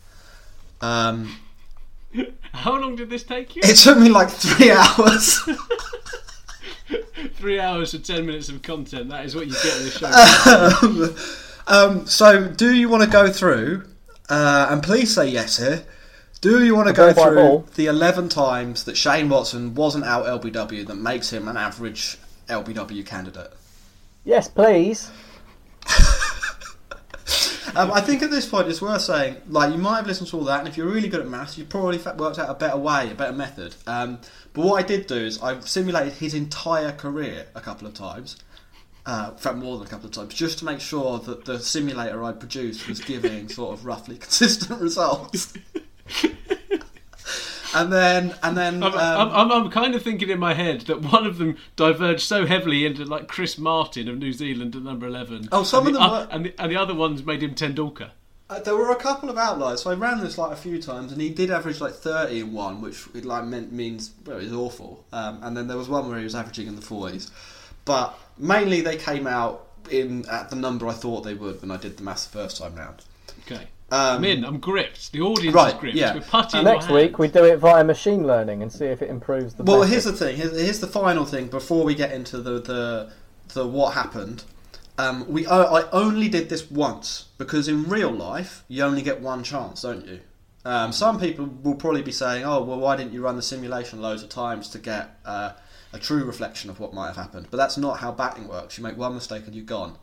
[0.81, 1.37] Um,
[2.51, 3.61] How long did this take you?
[3.63, 5.39] it took me like three hours.
[7.35, 9.09] Three hours for ten minutes of content.
[9.09, 11.15] That is what you get in the
[11.67, 11.71] show.
[11.73, 13.85] um, so, do you want to go through?
[14.29, 15.83] Uh, and please say yes here.
[16.41, 17.67] Do you want to go through ball.
[17.75, 23.05] the eleven times that Shane Watson wasn't out LBW that makes him an average LBW
[23.05, 23.51] candidate?
[24.23, 25.11] Yes, please.
[27.75, 30.37] Um, I think at this point it's worth saying, like, you might have listened to
[30.37, 32.77] all that, and if you're really good at maths, you've probably worked out a better
[32.77, 33.75] way, a better method.
[33.85, 34.19] Um,
[34.53, 38.37] but what I did do is I simulated his entire career a couple of times,
[39.05, 41.59] uh, in fact, more than a couple of times, just to make sure that the
[41.59, 45.53] simulator I produced was giving sort of roughly consistent results.
[47.75, 50.81] and then, and then, I'm, um, I'm, I'm, I'm kind of thinking in my head
[50.81, 54.81] that one of them diverged so heavily into like Chris Martin of New Zealand at
[54.81, 55.47] number eleven.
[55.51, 58.11] Oh, some of the, them were- and, the, and the other ones made him Tendulkar.
[58.47, 59.81] Uh, there were a couple of outliers.
[59.81, 62.53] So I ran this like a few times, and he did average like thirty in
[62.53, 65.03] one, which it, like meant means well, it was awful.
[65.11, 67.31] Um, and then there was one where he was averaging in the forties,
[67.85, 71.77] but mainly they came out in at the number I thought they would when I
[71.77, 73.03] did the maths the first time round.
[73.45, 73.67] Okay.
[73.91, 74.43] Um, I'm in.
[74.43, 75.11] I'm gripped.
[75.11, 75.95] The audience Right, is gripped.
[75.97, 76.15] yeah.
[76.15, 79.09] We're putty in Next week we do it via machine learning and see if it
[79.09, 79.63] improves the.
[79.63, 79.91] Well, method.
[79.91, 80.35] here's the thing.
[80.37, 83.11] Here's, here's the final thing before we get into the the,
[83.53, 84.43] the what happened.
[84.97, 89.43] Um, we I only did this once because in real life you only get one
[89.43, 90.21] chance, don't you?
[90.63, 94.01] Um, some people will probably be saying, "Oh, well, why didn't you run the simulation
[94.01, 95.51] loads of times to get uh,
[95.93, 98.77] a true reflection of what might have happened?" But that's not how batting works.
[98.79, 99.97] You make one mistake and you're gone.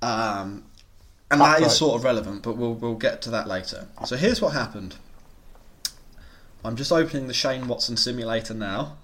[0.00, 0.64] Um,
[1.30, 1.70] and that That's right.
[1.70, 3.88] sort of relevant, but we'll we'll get to that later.
[4.06, 4.96] So here's what happened.
[6.64, 8.96] I'm just opening the Shane Watson simulator now.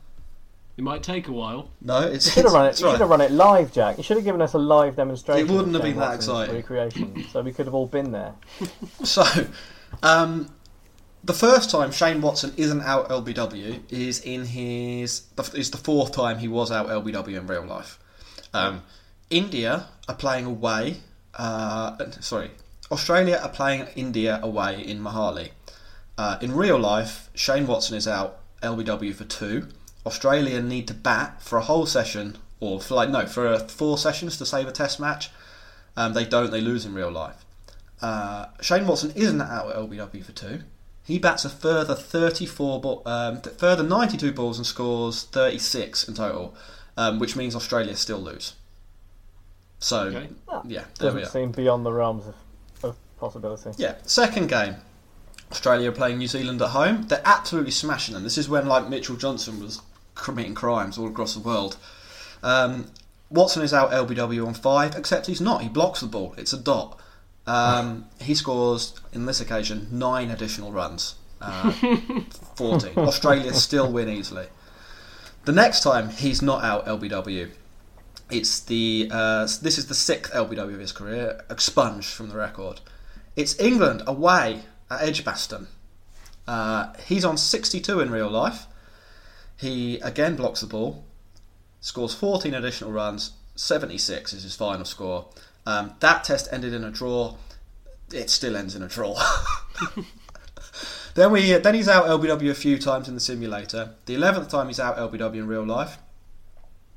[0.76, 1.68] It might take a while.
[1.82, 2.80] No, it's You should have run it.
[2.80, 2.92] You right.
[2.92, 3.98] should have run it live, Jack.
[3.98, 5.46] You should have given us a live demonstration.
[5.46, 6.54] It wouldn't have Shane been that Watson's exciting.
[6.54, 8.34] Recreation, so we could have all been there.
[9.04, 9.22] So,
[10.02, 10.50] um,
[11.22, 16.38] the first time Shane Watson isn't out LBW is in his is the fourth time
[16.38, 17.98] he was out LBW in real life.
[18.54, 18.82] Um,
[19.28, 20.98] India are playing away.
[21.34, 22.50] Uh, sorry,
[22.90, 25.50] Australia are playing India away in Mohali.
[26.18, 29.68] Uh, in real life, Shane Watson is out LBW for two.
[30.04, 34.36] Australia need to bat for a whole session, or for like no, for four sessions
[34.38, 35.30] to save a Test match.
[35.96, 36.50] Um, they don't.
[36.50, 37.44] They lose in real life.
[38.02, 40.60] Uh, Shane Watson isn't out at LBW for two.
[41.04, 46.54] He bats a further 34, ball, um, further 92 balls and scores 36 in total,
[46.96, 48.54] um, which means Australia still lose.
[49.80, 50.28] So, Okay.
[50.66, 51.26] yeah, there Doesn't are.
[51.26, 52.34] seem beyond the realms of,
[52.82, 53.70] of possibility.
[53.78, 54.76] Yeah, second game.
[55.50, 57.08] Australia are playing New Zealand at home.
[57.08, 58.22] They're absolutely smashing them.
[58.22, 59.80] This is when like Mitchell Johnson was
[60.14, 61.76] committing crimes all across the world.
[62.42, 62.90] Um,
[63.30, 65.62] Watson is out LBW on five, except he's not.
[65.62, 66.34] He blocks the ball.
[66.36, 67.00] It's a dot.
[67.46, 71.14] Um, he scores in this occasion nine additional runs.
[71.40, 71.70] Uh,
[72.54, 72.96] Fourteen.
[72.98, 74.46] Australia still win easily.
[75.46, 77.48] The next time he's not out LBW,
[78.30, 82.80] it's the uh, this is the sixth LBW of his career, expunged from the record.
[83.36, 85.68] It's England away at Edgbaston.
[86.46, 88.66] Uh, he's on 62 in real life.
[89.56, 91.04] He again blocks the ball,
[91.80, 95.28] scores 14 additional runs, 76 is his final score.
[95.66, 97.36] Um, that test ended in a draw.
[98.12, 99.20] It still ends in a draw.
[101.14, 103.94] then we then he's out LBW a few times in the simulator.
[104.06, 105.98] The 11th time he's out LBW in real life.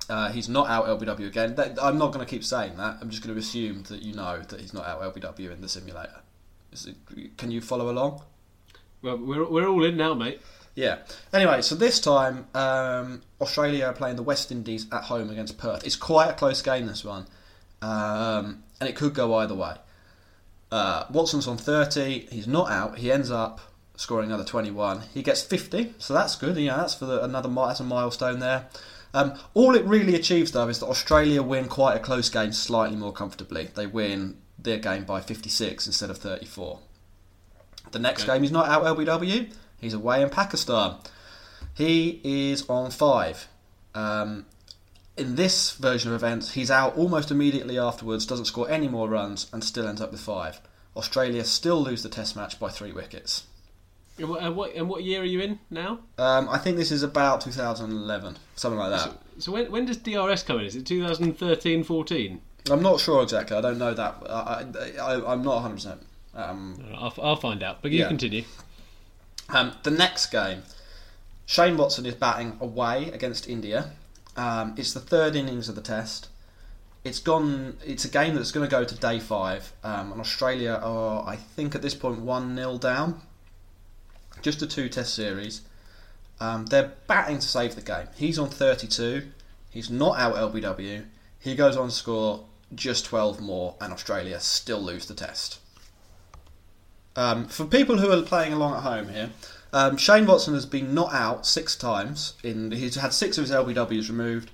[0.09, 1.55] Uh, he's not out LBW again.
[1.55, 2.97] That, I'm not going to keep saying that.
[3.01, 5.69] I'm just going to assume that you know that he's not out LBW in the
[5.69, 6.21] simulator.
[6.71, 8.21] Is it, can you follow along?
[9.01, 10.41] Well, we're, we're all in now, mate.
[10.75, 10.99] Yeah.
[11.31, 15.85] Anyway, so this time um, Australia are playing the West Indies at home against Perth.
[15.85, 17.27] It's quite a close game, this one,
[17.81, 19.75] um, and it could go either way.
[20.71, 22.27] Uh, Watson's on 30.
[22.31, 22.97] He's not out.
[22.97, 23.61] He ends up
[23.95, 25.03] scoring another 21.
[25.13, 26.57] He gets 50, so that's good.
[26.57, 28.67] You know, that's for the, another that's a milestone there.
[29.13, 32.95] Um, all it really achieves, though, is that Australia win quite a close game slightly
[32.97, 33.69] more comfortably.
[33.75, 36.79] They win their game by 56 instead of 34.
[37.91, 38.33] The next Okay.
[38.33, 39.51] game, he's not out LBW.
[39.79, 40.95] He's away in Pakistan.
[41.75, 43.47] He is on five.
[43.93, 44.45] Um,
[45.15, 49.47] in this version of events, he's out almost immediately afterwards, doesn't score any more runs,
[49.53, 50.59] and still ends up with five.
[50.95, 53.43] Australia still lose the Test match by three wickets.
[54.19, 55.99] And what, and what, and what year are you in now?
[56.19, 59.17] Um, I think this is about 2011, something like that.
[59.39, 60.65] So when, when does DRS come in?
[60.65, 62.41] Is it 2013 14?
[62.69, 63.57] I'm not sure exactly.
[63.57, 64.15] I don't know that.
[64.29, 64.65] I,
[65.01, 65.73] I, I'm not 100.
[65.75, 66.01] percent
[66.35, 67.81] um, I'll, I'll find out.
[67.81, 68.07] But you Yeah.
[68.07, 68.43] continue.
[69.49, 70.63] Um, the next game,
[71.45, 73.91] Shane Watson is batting away against India.
[74.37, 76.29] Um, it's the third innings of the test.
[77.03, 77.77] It's gone.
[77.85, 79.73] It's a game that's going to go to day five.
[79.83, 83.21] Um, and Australia are, I think, at this point one 0 down.
[84.43, 85.61] Just a two-test series.
[86.39, 88.07] Um, they're batting to save the game.
[88.15, 89.23] He's on 32.
[89.71, 91.05] He's not out LBW.
[91.39, 95.59] He goes on to score just 12 more, and Australia still lose the test.
[97.15, 99.29] Um, for people who are playing along at home here,
[99.71, 102.33] um, Shane Watson has been not out six times.
[102.43, 104.51] In he's had six of his LBWs removed.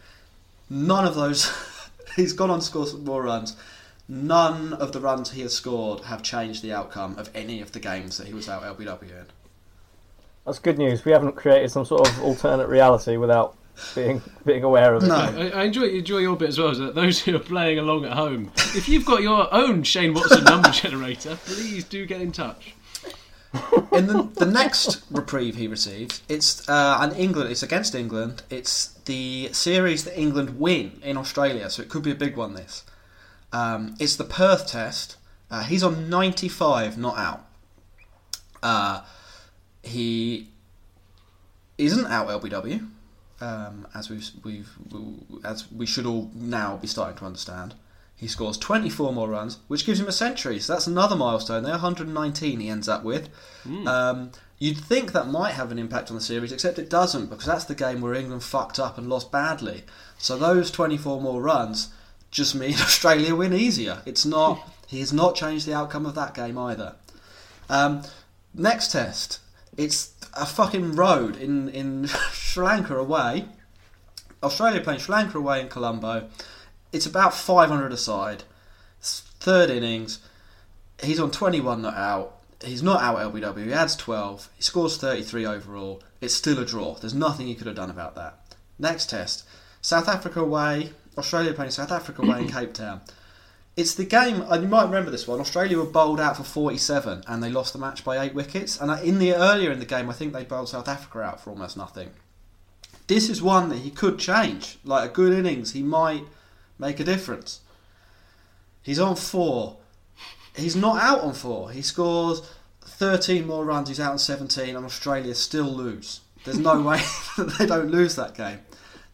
[0.69, 1.51] None of those.
[2.15, 3.55] he's gone on to score more runs.
[4.07, 7.79] None of the runs he has scored have changed the outcome of any of the
[7.79, 9.25] games that he was out LBW in.
[10.45, 11.05] That's good news.
[11.05, 13.55] We haven't created some sort of alternate reality without
[13.95, 15.07] being being aware of it.
[15.07, 15.15] No.
[15.15, 16.69] I, I enjoy enjoy your bit as well.
[16.69, 20.13] Is that those who are playing along at home, if you've got your own Shane
[20.13, 22.75] Watson number generator, please do get in touch.
[23.91, 27.49] in the, the next reprieve he receives, it's uh, an England.
[27.49, 28.43] It's against England.
[28.51, 32.53] It's the series that England win in Australia, so it could be a big one.
[32.53, 32.83] This.
[33.51, 35.17] Um, it's the Perth Test.
[35.49, 37.45] Uh, he's on 95, not out.
[38.61, 39.01] Uh,
[39.89, 40.47] he
[41.77, 42.87] isn't out LBW,
[43.41, 44.69] um, as we've, we've
[45.43, 47.73] as we should all now be starting to understand.
[48.15, 50.59] He scores 24 more runs, which gives him a century.
[50.59, 51.71] So that's another milestone there.
[51.71, 53.29] 119 he ends up with.
[53.87, 57.45] Um, you'd think that might have an impact on the series, except it doesn't, because
[57.45, 59.83] that's the game where England fucked up and lost badly.
[60.17, 61.93] So those 24 more runs
[62.29, 64.01] just mean Australia win easier.
[64.05, 64.69] It's not.
[64.85, 66.95] He has not changed the outcome of that game either.
[67.69, 68.01] Um,
[68.53, 69.39] next test,
[69.79, 73.45] it's a fucking road in in Sri Lanka away.
[74.43, 76.27] Australia playing Sri Lanka away in Colombo.
[76.91, 78.43] It's about 500 aside.
[78.99, 80.19] It's third innings.
[81.01, 82.35] He's on 21 not out.
[82.63, 83.65] He's not out LBW.
[83.65, 84.49] He adds 12.
[84.57, 86.03] He scores 33 overall.
[86.19, 86.95] It's still a draw.
[86.95, 88.39] There's nothing he could have done about that.
[88.77, 89.45] Next test.
[89.81, 90.91] South Africa away.
[91.17, 92.99] Australia playing South Africa away in Cape Town.
[93.79, 95.39] It's the game, and you might remember this one.
[95.39, 98.77] Australia were bowled out for 47 and they lost the match by 8 wickets.
[98.77, 101.39] And uh, in the earlier in the game, I think they bowled South Africa out
[101.39, 102.09] for almost nothing.
[103.07, 104.79] This is one that he could change.
[104.83, 106.25] Like a good innings, he might
[106.77, 107.61] make a difference.
[108.81, 109.77] He's on 4.
[110.57, 111.71] He's not out on 4.
[111.71, 112.41] He scores
[112.81, 116.19] 13 more runs, he's out on 17, and Australia still lose.
[116.43, 116.97] There's no way
[117.37, 118.59] that they don't lose that game.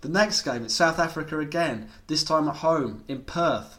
[0.01, 3.77] The next game, it's South Africa again, this time at home in Perth.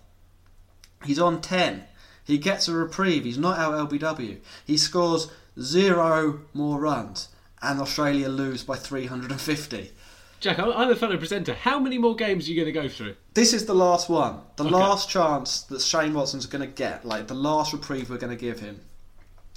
[1.07, 1.85] He's on 10.
[2.25, 3.25] He gets a reprieve.
[3.25, 4.39] He's not out LBW.
[4.67, 5.29] He scores
[5.61, 7.29] zero more runs,
[7.63, 9.93] and Australia lose by 350.
[10.41, 11.55] Jack, I'm I'm fellow presenter.
[11.55, 13.15] How many more games are you going to go through?
[13.35, 14.41] This is the last one.
[14.57, 14.75] The Okay.
[14.75, 17.05] last chance that Shane Watson's going to get.
[17.07, 18.81] Like, the last reprieve we're going to give him.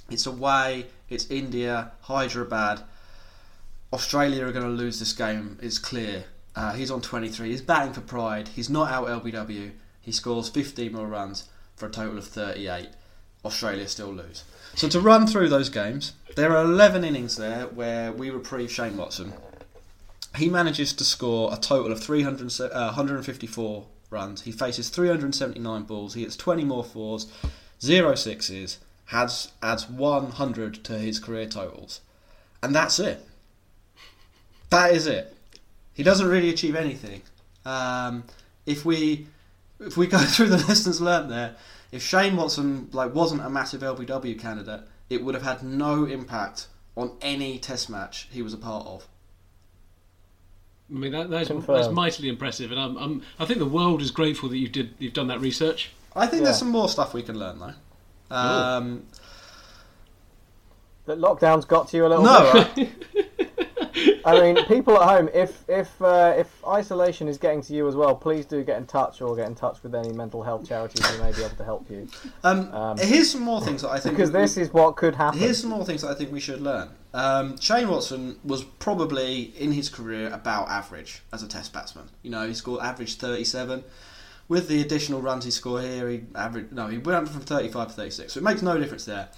[0.08, 0.86] It's away.
[1.10, 1.92] It's India.
[2.02, 2.82] Hyderabad.
[3.92, 5.58] Australia are going to lose this game.
[5.60, 6.24] It's clear.
[6.56, 7.50] Uh, he's on 23.
[7.50, 8.48] He's batting for pride.
[8.48, 9.72] He's not out LBW.
[10.10, 11.44] He scores 15 more runs
[11.76, 12.88] for a total of 38.
[13.44, 14.42] Australia still lose.
[14.74, 18.96] So to run through those games, there are 11 innings there where we reprieve Shane
[18.96, 19.34] Watson.
[20.34, 24.42] He manages to score a total of 300, uh, 154 runs.
[24.42, 26.14] He faces 379 balls.
[26.14, 27.28] He hits 20 more fours,
[27.80, 32.00] zero sixes, has adds 100 to his career totals,
[32.64, 33.24] and that's it.
[34.70, 35.36] That is it.
[35.94, 37.22] He doesn't really achieve anything.
[37.64, 38.24] Um,
[38.66, 39.28] if we
[39.80, 41.56] if we go through the lessons learned there,
[41.92, 46.68] if Shane Watson like wasn't a massive LBW candidate, it would have had no impact
[46.96, 49.08] on any Test match he was a part of.
[50.90, 54.10] I mean, that, that's, that's mightily impressive, and I'm, I'm, I think the world is
[54.10, 55.92] grateful that you did, you've done that research.
[56.16, 58.34] I think there's some more stuff we can learn though.
[58.34, 59.06] Um,
[61.06, 62.88] That lockdown's got to you a little no, bit.
[63.16, 63.24] I,
[64.24, 67.96] I mean, people at home, if if uh, if isolation is getting to you as
[67.96, 71.04] well, please do get in touch or get in touch with any mental health charities
[71.06, 72.08] who may be able to help you.
[72.44, 75.38] um, Um, here's some more things that I think Because this is what could happen.
[75.38, 76.90] Here's some more things that I think we should learn.
[77.12, 82.08] Um, Shane Watson was probably in his career about average as a Test batsman.
[82.22, 83.84] You know, he scored average 37.
[84.48, 87.88] With the additional runs he scored here, he averaged no, he went up from 35
[87.88, 88.32] to 36.
[88.32, 89.28] So it makes no difference there.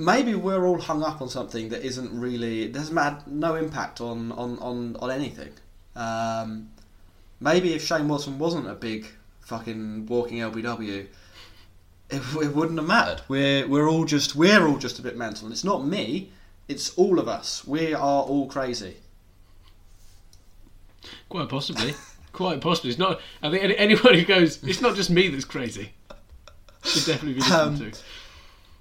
[0.00, 4.32] Maybe we're all hung up on something that isn't really hasn't had no impact on
[4.32, 5.52] on on, on anything.
[5.94, 6.70] Um,
[7.40, 9.06] maybe if Shane Watson wasn't a big
[9.40, 11.06] fucking walking LBW,
[12.08, 13.22] it, it wouldn't have mattered.
[13.28, 16.30] We're we're all just we're all just a bit mental, and it's not me.
[16.68, 17.66] It's all of us.
[17.66, 18.96] We are all crazy.
[21.28, 21.94] Quite possibly.
[22.32, 22.90] Quite possibly.
[22.90, 23.20] It's not.
[23.42, 25.90] I think anyone who goes, it's not just me that's crazy.
[26.84, 27.98] Should definitely be listened Um, to.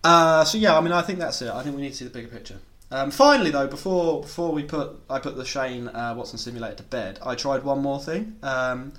[0.04, 1.50] Uh, so yeah, I mean, I think that's it.
[1.52, 2.58] I think we need to see the bigger picture.
[2.92, 6.84] Um, finally, though, before before we put I put the Shane uh, Watson simulator to
[6.84, 8.38] bed, I tried one more thing.
[8.42, 8.94] Um,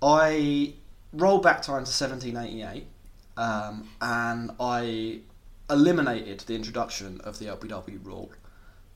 [0.00, 0.74] I
[1.12, 2.86] rolled back time to 1788,
[3.36, 5.20] um, and I
[5.70, 8.30] eliminated the introduction of the LBW rule,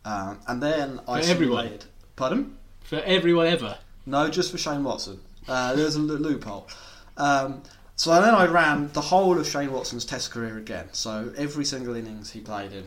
[0.04, 1.64] um, and then I For everyone?
[1.64, 1.84] simulated.
[2.16, 2.56] Pardon?
[2.84, 3.78] For everyone ever.
[4.04, 5.20] No, just for Shane Watson.
[5.48, 6.68] Uh, there's a loophole.
[7.16, 7.62] Um,
[7.96, 10.88] so then I ran the whole of Shane Watson's Test career again.
[10.92, 12.84] So every single innings he played in,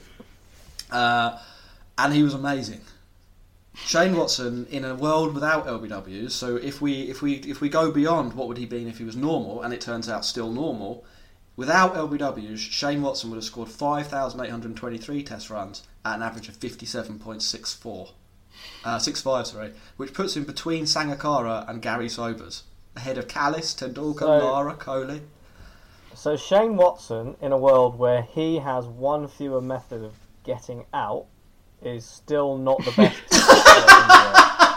[0.91, 1.39] uh,
[1.97, 2.81] and he was amazing.
[3.75, 6.31] Shane Watson in a world without LBWs.
[6.31, 9.03] So if we if we if we go beyond what would he been if he
[9.03, 11.03] was normal, and it turns out still normal,
[11.55, 16.15] without LBWs, Shane Watson would have scored five thousand eight hundred twenty-three Test runs at
[16.15, 18.09] an average of fifty-seven point six four
[18.83, 22.63] uh, six five, sorry, which puts him between Sangakkara and Garry Sobers,
[22.99, 25.21] ahead of Kallis, Tendulkar, So- Lara, Kohli.
[26.15, 31.25] So Shane Watson, in a world where he has one fewer method of getting out,
[31.81, 33.15] is still not the best.
[33.29, 33.37] the.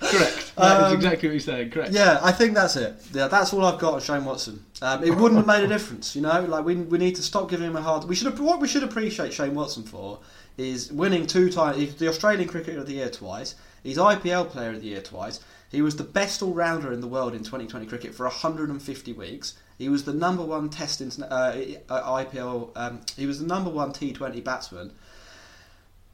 [0.00, 0.52] Correct.
[0.56, 1.70] That is Um, exactly what you're saying.
[1.70, 1.92] Correct.
[1.92, 2.94] Yeah, I think that's it.
[3.12, 4.64] Yeah, that's all I've got on Shane Watson.
[4.80, 6.40] Um, it wouldn't have made a difference, you know.
[6.44, 8.04] Like we, we need to stop giving him a hard.
[8.04, 10.18] We should what we should appreciate Shane Watson for
[10.56, 11.76] is winning two times.
[11.76, 13.54] He's the Australian Cricketer of the Year twice.
[13.82, 15.40] He's IPL Player of the Year twice.
[15.72, 19.54] He was the best all rounder in the world in 2020 cricket for 150 weeks.
[19.78, 22.70] He was the number one Test interna- uh, uh, IPL.
[22.76, 24.92] Um, he was the number one T20 batsman.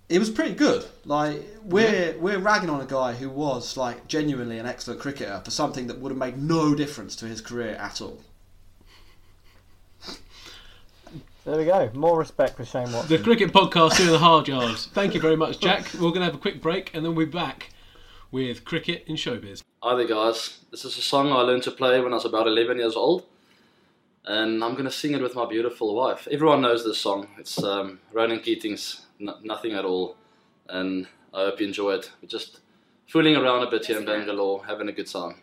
[0.09, 0.87] It was pretty good.
[1.05, 5.51] Like we're we're ragging on a guy who was like genuinely an excellent cricketer for
[5.51, 8.21] something that would have made no difference to his career at all.
[11.45, 11.91] There we go.
[11.95, 13.17] More respect for Shane Watson.
[13.17, 14.87] The cricket podcast doing the hard yards.
[14.95, 15.93] Thank you very much, Jack.
[15.95, 17.71] We're going to have a quick break and then we'll be back
[18.31, 19.63] with cricket in showbiz.
[19.83, 20.61] Hi there, guys.
[20.71, 23.25] This is a song I learned to play when I was about 11 years old,
[24.25, 26.29] and I'm going to sing it with my beautiful wife.
[26.31, 27.29] Everyone knows this song.
[27.39, 30.17] It's um, Ronan Keating's N- Nothing at All,
[30.69, 32.11] and I hope you enjoy it.
[32.21, 32.61] We're just
[33.07, 35.37] fooling around a bit here in Bangalore, having a good time.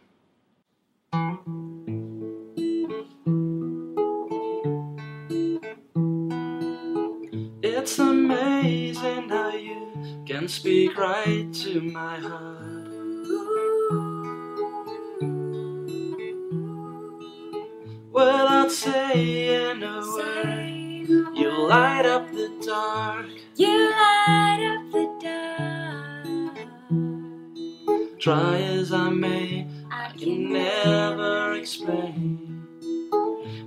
[7.64, 12.75] It's amazing how you can speak right to my heart.
[18.66, 21.07] Without saying a word,
[21.38, 23.28] you light up the dark.
[23.55, 26.57] You light up the dark.
[28.20, 32.66] Try as I may, I can never explain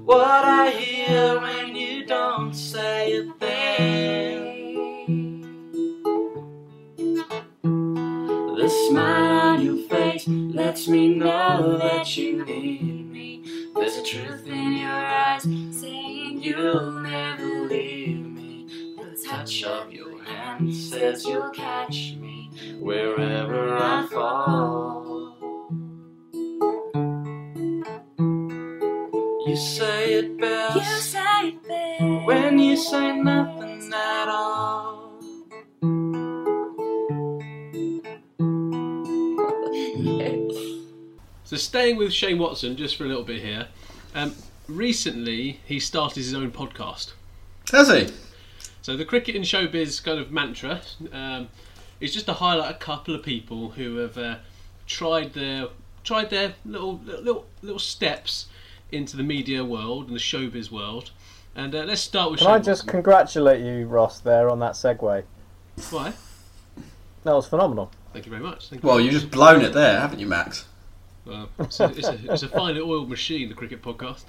[0.05, 5.15] what I hear when you don't say a thing.
[8.57, 12.98] The smile on your face lets me know that you need.
[13.79, 18.67] There's a truth in your eyes saying you'll never leave me.
[19.01, 22.51] The touch of your hand says you'll catch me
[22.81, 25.37] wherever I fall.
[29.47, 32.27] You say it best You say it best.
[32.27, 34.98] when you say nothing at all.
[41.49, 43.69] So staying with Shane Watson just for a little bit here.
[44.15, 44.35] Um,
[44.69, 47.15] recently, he started his own podcast.
[47.73, 48.09] Has he?
[48.83, 51.49] So the cricket and showbiz kind of mantra um,
[52.01, 54.37] is just to highlight a couple of people who have uh,
[54.87, 55.69] tried their
[56.05, 58.49] tried their little little little steps
[58.93, 61.13] into the media world and the showbiz world.
[61.57, 62.89] And uh, let's start with Can Shane I just Watson.
[62.91, 65.23] congratulate you, Ross, there on that segue?
[65.89, 66.13] Why?
[67.25, 67.91] That was phenomenal.
[68.13, 68.69] Thank you very much.
[68.69, 68.87] Thank you.
[68.87, 70.67] Well, you've just blown it there, haven't you, Max?
[71.29, 74.25] A, it's, a, it's a finely oiled machine, the cricket podcast.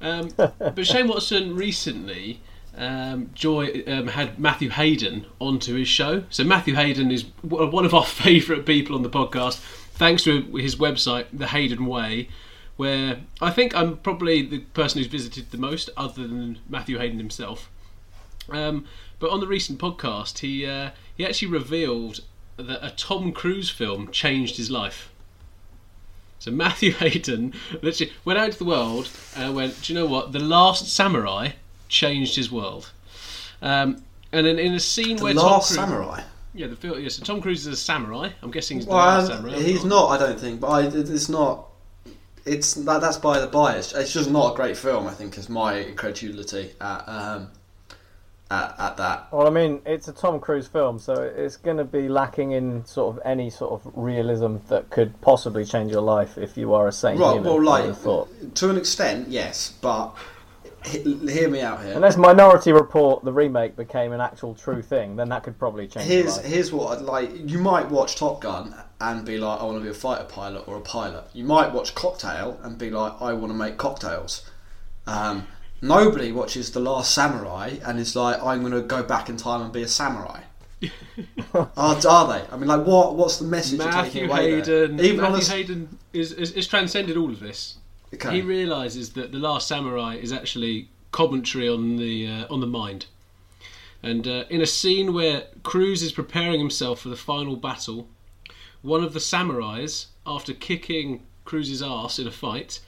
[0.00, 2.40] Um, but Shane Watson recently
[2.76, 6.24] um, Joy um, had Matthew Hayden onto his show.
[6.30, 9.58] So Matthew Hayden is one of our favourite people on the podcast,
[9.92, 12.28] thanks to his website, The Hayden Way,
[12.76, 17.18] where I think I'm probably the person who's visited the most, other than Matthew Hayden
[17.18, 17.70] himself.
[18.48, 18.86] Um,
[19.18, 22.20] but on the recent podcast, he uh, he actually revealed
[22.56, 25.11] that a Tom Cruise film changed his life.
[26.42, 30.32] So Matthew Hayden literally went out to the world and went, "Do you know what?
[30.32, 31.50] The Last Samurai
[31.88, 32.90] changed his world."
[33.62, 36.22] Um, and then in a scene The where Last Tom Cruise, Samurai.
[36.52, 38.30] yeah, the film, yeah, so Tom Cruise is a samurai.
[38.42, 39.62] I'm guessing he's the Well, last um, samurai.
[39.62, 40.08] he's not.
[40.08, 41.68] I don't think, but I, it's not.
[42.44, 43.94] It's that, that's by the bias.
[43.94, 45.06] It's just not a great film.
[45.06, 47.50] I think is my incredulity at um,
[48.52, 49.32] at, at that.
[49.32, 52.84] Well, I mean, it's a Tom Cruise film, so it's going to be lacking in
[52.84, 56.86] sort of any sort of realism that could possibly change your life if you are
[56.86, 57.18] a saint.
[57.18, 57.44] Right, human.
[57.44, 58.54] well, like thought.
[58.56, 60.14] to an extent, yes, but
[60.84, 61.94] hear me out here.
[61.94, 66.06] Unless Minority Report, the remake, became an actual true thing, then that could probably change
[66.06, 66.46] Here's life.
[66.46, 67.30] here's what I'd like.
[67.34, 70.68] You might watch Top Gun and be like, I want to be a fighter pilot
[70.68, 71.24] or a pilot.
[71.32, 74.48] You might watch Cocktail and be like, I want to make cocktails.
[75.06, 75.46] Um,
[75.82, 79.62] nobody watches The Last Samurai and is like, I'm going to go back in time
[79.62, 80.42] and be a samurai.
[81.54, 82.44] are, are they?
[82.50, 83.14] I mean, like, what?
[83.14, 84.96] What's the message you're taking Matthew away Hayden.
[84.96, 85.06] there?
[85.06, 87.76] Even Matthew a, Hayden is, is, is transcended all of this.
[88.14, 88.36] Okay.
[88.36, 93.06] He realizes that the Last Samurai is actually commentary on the uh, on the mind.
[94.02, 98.08] And uh, in a scene where Cruise is preparing himself for the final battle,
[98.82, 102.80] one of the samurais, after kicking Cruise's ass in a fight,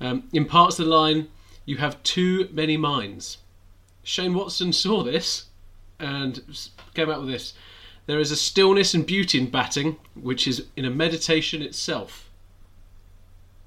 [0.00, 1.28] um, imparts the line,
[1.68, 3.38] "You have too many minds."
[4.02, 5.46] Shane Watson saw this
[6.00, 6.42] and
[6.94, 7.52] came out with this.
[8.06, 12.30] There is a stillness and beauty in batting, which is in a meditation itself.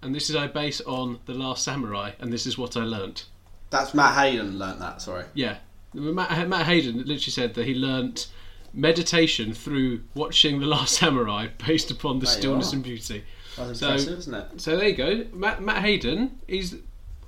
[0.01, 3.25] And this is I base on The Last Samurai, and this is what I learnt.
[3.69, 5.01] that's Matt Hayden learnt that.
[5.01, 5.25] Sorry.
[5.35, 5.57] Yeah.
[5.93, 8.27] Matt, Matt Hayden literally said that he learnt
[8.73, 13.23] meditation through watching The Last Samurai based upon the There stillness and beauty.
[13.57, 14.61] That's So- impressive, isn't it?
[14.61, 15.25] So there you go.
[15.33, 16.75] Matt, Matt Hayden, he's.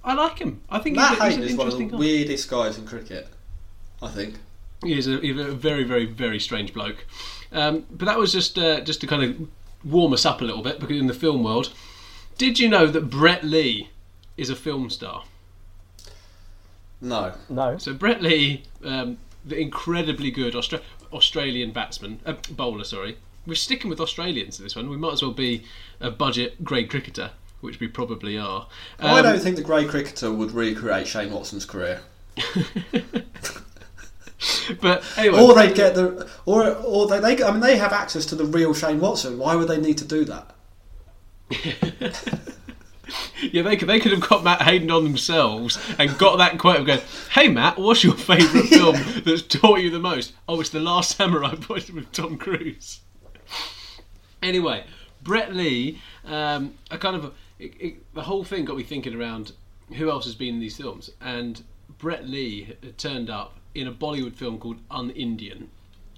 [0.04, 0.62] I like him.
[0.70, 1.98] I think Matt he's, Hayden is one of the guy.
[1.98, 3.28] weirdest guys in cricket.
[4.02, 4.36] I think.
[4.84, 7.06] He is a, he's a very, very, very strange bloke.
[7.54, 9.48] Um, but that was just uh, just to kind of
[9.90, 11.74] warm us up a little bit because in the film world,
[12.38, 13.90] did you know that Brett Lee
[14.36, 15.24] is a film star?
[17.00, 17.34] No.
[17.50, 17.78] No.
[17.78, 20.82] So Brett Lee, um, the incredibly good Austra-
[21.12, 23.18] Australian batsman, uh, bowler, sorry.
[23.46, 24.90] We're sticking with Australians in this one.
[24.90, 25.66] We might as well be
[26.00, 27.32] a budget grade cricketer,
[27.64, 28.68] which we probably are.
[29.00, 32.02] I Um, don't think the grade cricketer would recreate Shane Watson's career.
[34.82, 38.26] But anyway, Or they get the, or or they, they, I mean, they have access
[38.26, 39.38] to the real Shane Watson.
[39.38, 40.54] Why would they need to do that?
[43.52, 46.78] Yeah, they could they could have got Matt Hayden on themselves and got that quote
[46.80, 47.02] of going,
[47.32, 51.18] "Hey Matt, what's your favourite film that's taught you the most?" Oh, it's The Last
[51.18, 53.02] Samurai boys with Tom Cruise.
[54.42, 54.86] Anyway,
[55.22, 57.34] Brett Lee, um, a kind of
[57.64, 59.54] it, it, the whole thing got me thinking around
[59.96, 61.64] who else has been in these films, and
[61.98, 65.70] Brett Lee turned up in a Bollywood film called Un-Indian.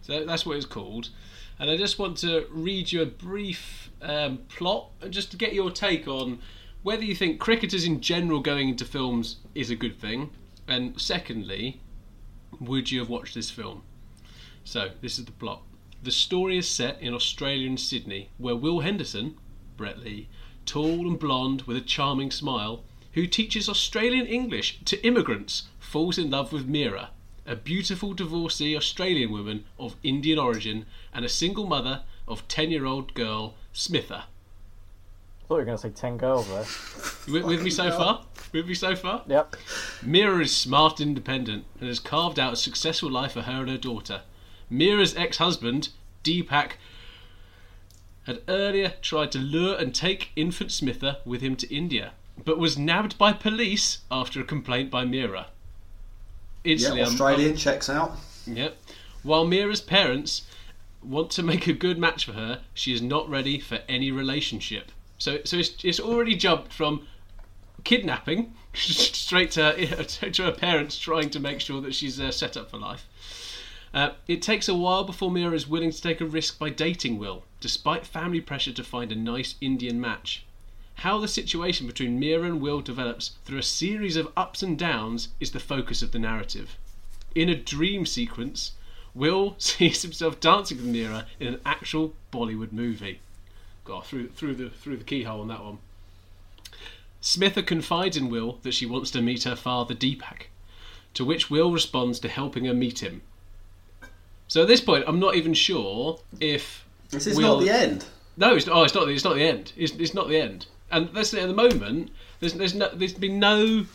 [0.02, 1.10] So that's what it's called.
[1.58, 5.72] And I just want to read you a brief um, plot, just to get your
[5.72, 6.40] take on
[6.86, 10.30] whether you think cricketers in general going into films is a good thing,
[10.68, 11.82] and secondly,
[12.60, 13.82] would you have watched this film?
[14.64, 15.64] So, this is the plot.
[16.04, 19.36] The story is set in Australia and Sydney, where Will Henderson,
[19.78, 20.30] Brett Lee,
[20.66, 26.30] tall and blonde with a charming smile, who teaches Australian English to immigrants, falls in
[26.30, 27.12] love with Mira,
[27.46, 32.86] a beautiful divorcee Australian woman of Indian origin and a single mother of 10 year
[32.86, 34.24] old girl, Smitha.
[35.46, 36.66] I thought you were going to say 10 girls there.
[37.28, 38.26] You with, with me so far?
[38.52, 39.24] With me so far?
[39.28, 39.56] Yep.
[40.02, 43.70] Mira is smart and independent and has carved out a successful life for her and
[43.70, 44.22] her daughter.
[44.70, 45.90] Mira's ex husband,
[46.24, 46.72] Deepak,
[48.26, 52.14] had earlier tried to lure and take infant Smitha with him to India,
[52.44, 55.48] but was nabbed by police after a complaint by Mira.
[56.64, 58.18] Yeah, Instantly, I'm- Australian checks out.
[58.48, 58.78] Yep.
[59.24, 60.44] While Mira's parents
[61.04, 64.92] want to make a good match for her, she is not ready for any relationship.
[65.18, 67.08] So, so it's, it's already jumped from
[67.84, 72.58] kidnapping straight to her, to her parents trying to make sure that she's uh, set
[72.58, 73.08] up for life.
[73.94, 77.18] Uh, it takes a while before Mira is willing to take a risk by dating
[77.18, 80.46] Will, despite family pressure to find a nice Indian match.
[80.98, 85.30] How the situation between Mira and Will develops through a series of ups and downs
[85.40, 86.78] is the focus of the narrative.
[87.34, 88.74] In a dream sequence,
[89.16, 93.20] Will sees himself dancing with Mira in an actual Bollywood movie.
[93.84, 95.80] God, through through the through the keyhole on that one.
[97.20, 100.50] Smitha confides in Will that she wants to meet her father Deepak,
[101.16, 103.24] to which Will responds to helping her meet him.
[104.48, 108.06] So at this point, I'm not even sure if This is Will- not the end.
[108.38, 109.08] no, it's, oh, it's not.
[109.10, 109.74] It's not the end.
[109.76, 110.68] It's, it's not the end.
[110.92, 112.12] And that's at the moment.
[112.40, 113.86] There's there's no there's been no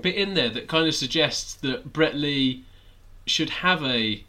[0.00, 2.64] bit in there that kind of suggests that Brett Lee
[3.26, 4.22] should have a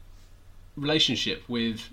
[0.76, 1.90] relationship with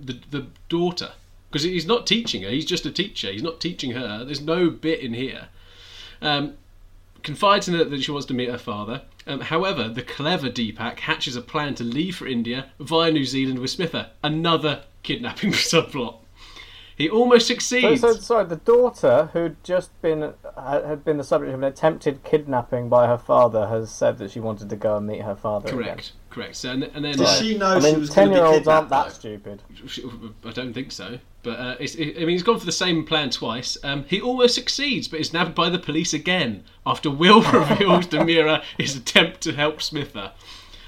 [0.00, 1.12] the the daughter
[1.50, 2.50] because he's not teaching her.
[2.50, 3.30] He's just a teacher.
[3.30, 4.24] He's not teaching her.
[4.24, 5.48] There's no bit in here.
[6.20, 6.54] Um,
[7.22, 9.02] confides in her that she wants to meet her father.
[9.26, 13.58] Um, however, the clever Deepak hatches a plan to leave for India via New Zealand
[13.58, 16.16] with Smitha, another kidnapping subplot.
[16.98, 18.00] He almost So, succeeds.
[18.00, 22.88] so, sorry, the daughter who'd just been had been the subject of an attempted kidnapping
[22.88, 25.68] by her father has said that she wanted to go and meet her father.
[25.68, 26.56] Correct, correct.
[26.56, 27.84] So, and, and then Did uh, she know Again.
[27.84, 28.68] I she was going to be ten-year-olds kidnapped?
[28.68, 29.12] aren't that though?
[29.12, 29.62] stupid.
[30.46, 31.18] I don't think so.
[31.42, 33.76] But uh, it's, it, I mean, he's gone for the same plan twice.
[33.84, 38.24] Um, he almost succeeds, but is nabbed by the police again after Will reveals to
[38.24, 40.32] Mira his attempt to help Smither.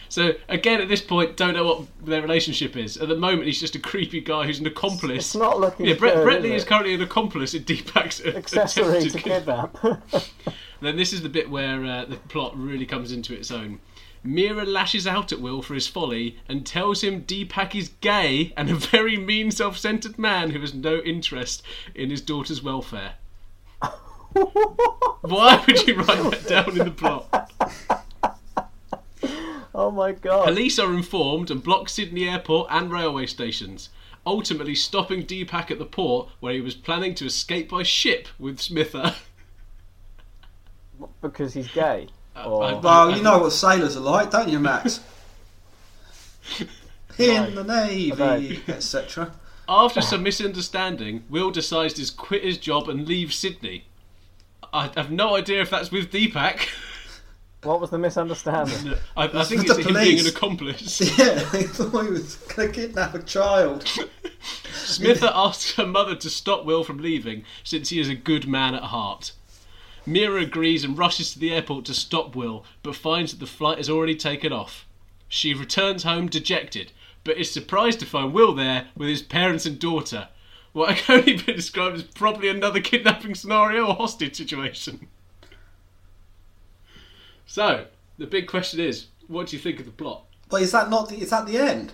[0.09, 2.97] So again, at this point, don't know what their relationship is.
[2.97, 5.19] At the moment, he's just a creepy guy who's an accomplice.
[5.19, 9.19] It's not looking yeah, Brett, good, is is currently an accomplice in Deepak's Accessory to
[9.19, 9.81] kidnap.
[9.81, 10.25] kidnap.
[10.81, 13.81] Then this is the bit where uh, the plot really comes into its own.
[14.23, 18.71] Mira lashes out at Will for his folly and tells him Deepak is gay and
[18.71, 21.63] a very mean, self centered man who has no interest
[21.95, 23.15] in his daughter's welfare.
[24.33, 27.53] Why would you write that down in the plot?
[29.79, 30.45] Oh my god.
[30.47, 33.89] Police are informed and block Sydney airport and railway stations,
[34.27, 38.61] ultimately stopping Deepak at the port where he was planning to escape by ship with
[38.61, 39.15] Smither.
[41.23, 42.09] Because he's gay.
[42.37, 42.65] Uh, or...
[42.65, 45.01] I- Well, you know what sailors are like, don't you, Max?
[47.19, 48.61] In the navy, Okay.
[48.69, 49.33] etc.
[49.69, 53.85] After some misunderstanding, Will decides to quit his job and leave Sydney.
[54.73, 56.69] I have no idea if that's with Deepak.
[57.65, 58.95] What was the misunderstanding?
[59.17, 61.01] I, I think with it's the him being an accomplice.
[61.19, 63.89] Yeah, he thought he was going to kidnap a child.
[64.73, 68.75] Smither asks her mother to stop Will from leaving since he is a good man
[68.75, 69.33] at heart.
[70.07, 73.79] Mira agrees and rushes to the airport to stop Will, but finds that the flight
[73.79, 74.87] has already taken off.
[75.29, 76.93] She returns home dejected,
[77.25, 80.29] but is surprised to find Will there with his parents and daughter.
[80.73, 85.09] What can only be described as probably another kidnapping scenario or hostage situation.
[87.49, 87.87] So,
[88.19, 90.25] the big question is, what do you think of the plot?
[90.51, 91.17] But is that not the?
[91.17, 91.93] Is that the end?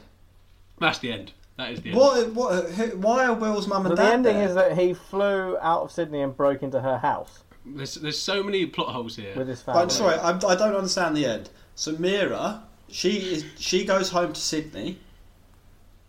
[0.80, 1.32] That's the end.
[1.56, 1.98] That is the end.
[1.98, 2.32] What?
[2.32, 2.70] What?
[2.70, 4.48] Who, why are Will's mum and But the ending there?
[4.48, 8.42] is that he flew out of Sydney and broke into her house There's, there's so
[8.42, 9.32] many plot holes here.
[9.36, 9.82] with his family.
[9.82, 11.50] I'm sorry, I, I don't understand the end.
[11.76, 14.98] So Mira, she is she goes home to Sydney.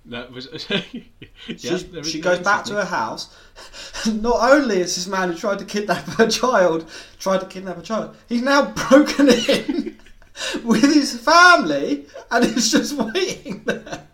[0.07, 0.47] That was.
[0.57, 1.11] She,
[1.47, 3.35] yeah, she there goes back to her house.
[4.07, 6.89] Not only is this man who tried to kidnap her child
[7.19, 9.97] tried to kidnap a child, he's now broken in
[10.63, 14.07] with his family and is just waiting there.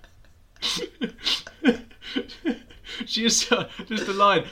[3.05, 4.45] She is uh, just a line.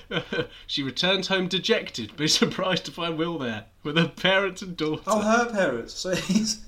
[0.68, 5.04] she returns home dejected, but surprised to find Will there with her parents and daughter.
[5.08, 5.94] Oh, her parents.
[5.94, 6.66] So he's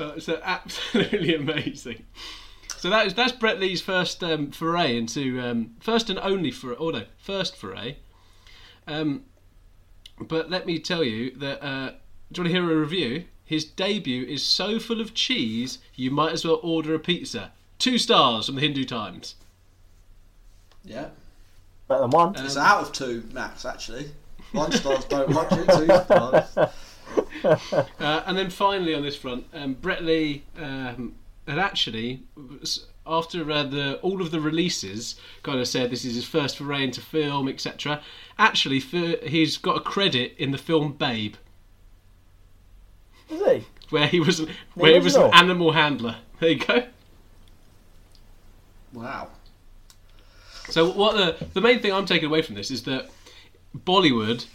[0.00, 2.04] Uh, so absolutely amazing.
[2.78, 6.76] So that is that's Brett Lee's first um, foray into um, first and only for
[6.78, 7.96] oh no first foray.
[8.86, 9.24] Um,
[10.20, 11.90] but let me tell you that uh,
[12.32, 13.24] do you want to hear a review?
[13.44, 17.52] His debut is so full of cheese you might as well order a pizza.
[17.78, 19.36] Two stars from the Hindu Times.
[20.84, 21.08] yeah.
[21.88, 22.34] Better than one.
[22.36, 23.64] It's out of two, Max.
[23.64, 24.10] Actually,
[24.50, 25.66] one stars don't watch it.
[25.66, 26.58] Two stars.
[27.98, 31.14] Uh, and then finally on this front, um, Brett Lee um,
[31.48, 32.22] had actually,
[33.06, 36.84] after uh, the all of the releases, kind of said this is his first foray
[36.84, 38.02] into film, etc.
[38.38, 41.34] Actually, for, he's got a credit in the film Babe,
[43.30, 43.64] Is he?
[43.90, 46.16] where he was where he was an animal handler.
[46.40, 46.84] There you go.
[48.92, 49.28] Wow.
[50.68, 53.08] So what the the main thing I'm taking away from this is that
[53.76, 54.46] Bollywood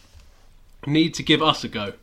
[0.86, 1.94] need to give us a go.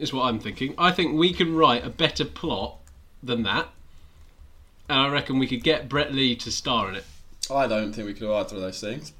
[0.00, 0.74] Is what I'm thinking.
[0.78, 2.78] I think we can write a better plot
[3.22, 3.68] than that,
[4.88, 7.04] and I reckon we could get Brett Lee to star in it.
[7.50, 9.12] I don't think we could do either of those things.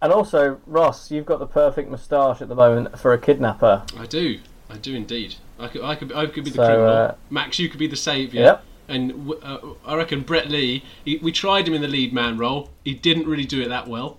[0.00, 3.82] And also, Ross, you've got the perfect moustache at the moment for a kidnapper.
[3.98, 4.38] I do.
[4.70, 5.34] I do indeed.
[5.58, 6.88] I could, I could, I could be the So, criminal.
[6.90, 8.44] uh, Max, you could be the saviour.
[8.44, 8.64] Yep.
[8.88, 10.84] And uh, I reckon Brett Lee.
[11.04, 12.70] He, we tried him in the lead man role.
[12.84, 14.18] He didn't really do it that well.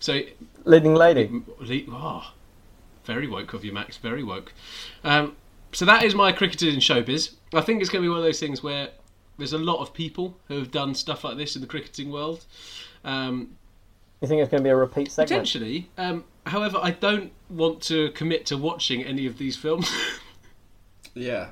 [0.00, 0.20] So
[0.64, 1.30] Leading lady.
[1.60, 2.32] Le- oh,
[3.04, 3.96] very woke of you, Max.
[3.96, 4.52] Very woke.
[5.02, 5.34] Um,
[5.72, 7.34] so that is my cricketers in showbiz.
[7.54, 8.88] I think it's going to be one of those things where
[9.38, 12.44] there's a lot of people who have done stuff like this in the cricketing world.
[13.04, 13.56] Um,
[14.22, 15.28] You think it's going to be a repeat segment?
[15.28, 15.88] potentially.
[15.98, 19.90] Um, however, I don't want to commit to watching any of these films.
[21.14, 21.48] Yeah,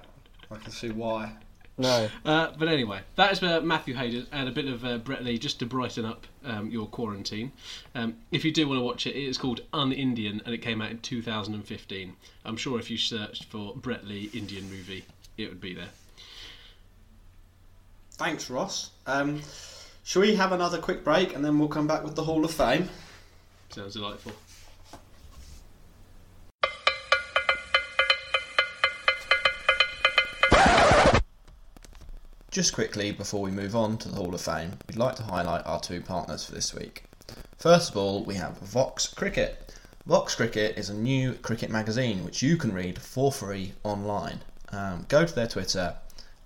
[0.50, 1.32] I can see why.
[1.76, 2.08] No.
[2.24, 5.38] Uh, but anyway, that is uh, Matthew Hayden and a bit of uh, Brett Lee
[5.38, 7.50] just to brighten up um, your quarantine.
[7.94, 10.80] Um, if you do want to watch it, it is called Un-Indian and it came
[10.80, 12.14] out in 2015.
[12.44, 15.04] I'm sure if you searched for Brett Lee Indian movie,
[15.36, 15.90] it would be there.
[18.12, 18.90] Thanks, Ross.
[19.06, 19.42] Um,
[20.04, 22.52] shall we have another quick break and then we'll come back with the Hall of
[22.52, 22.88] Fame?
[23.70, 24.32] Sounds delightful.
[32.54, 35.66] Just quickly before we move on to the Hall of Fame, we'd like to highlight
[35.66, 37.02] our two partners for this week.
[37.58, 39.74] First of all, we have Vox Cricket.
[40.06, 44.40] Vox Cricket is a new cricket magazine which you can read for free online.
[44.70, 45.96] Um, go to their Twitter,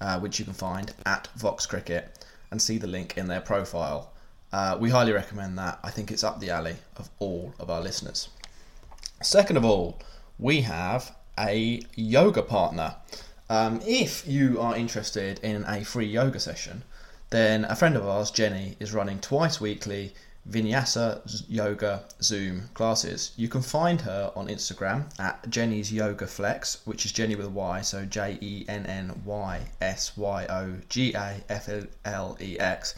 [0.01, 4.15] uh, which you can find at Vox Cricket, and see the link in their profile.
[4.51, 5.79] Uh, we highly recommend that.
[5.85, 8.31] I think it's up the alley of all of our listeners.
[9.21, 10.01] Second of all,
[10.39, 12.97] we have a yoga partner.
[13.51, 16.85] Um, if you are interested in a free yoga session,
[17.31, 20.15] then a friend of ours, Jenny, is running twice weekly
[20.51, 23.33] Vinyasa Yoga Zoom classes.
[23.37, 27.51] You can find her on Instagram at Jenny's Yoga Flex, which is Jenny with a
[27.51, 31.69] Y, so J E N N Y S Y O G A F
[32.05, 32.95] L E X.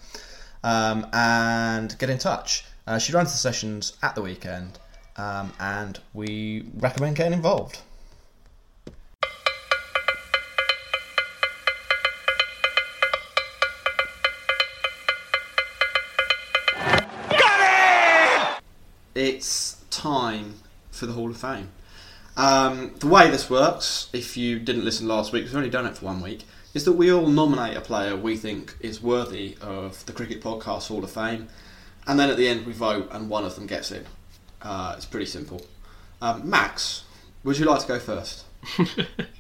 [0.63, 2.65] Um, and get in touch.
[2.87, 4.79] Uh, she runs the sessions at the weekend,
[5.17, 7.81] um, and we recommend getting involved.
[19.23, 20.55] It's time
[20.91, 21.69] for the Hall of Fame.
[22.39, 25.99] Um, the way this works, if you didn't listen last week, we've only done it
[25.99, 30.07] for one week, is that we all nominate a player we think is worthy of
[30.07, 31.49] the Cricket Podcast Hall of Fame,
[32.07, 34.07] and then at the end we vote and one of them gets in.
[34.63, 35.67] Uh, it's pretty simple.
[36.23, 37.05] Um, Max,
[37.45, 38.47] would you like to go first?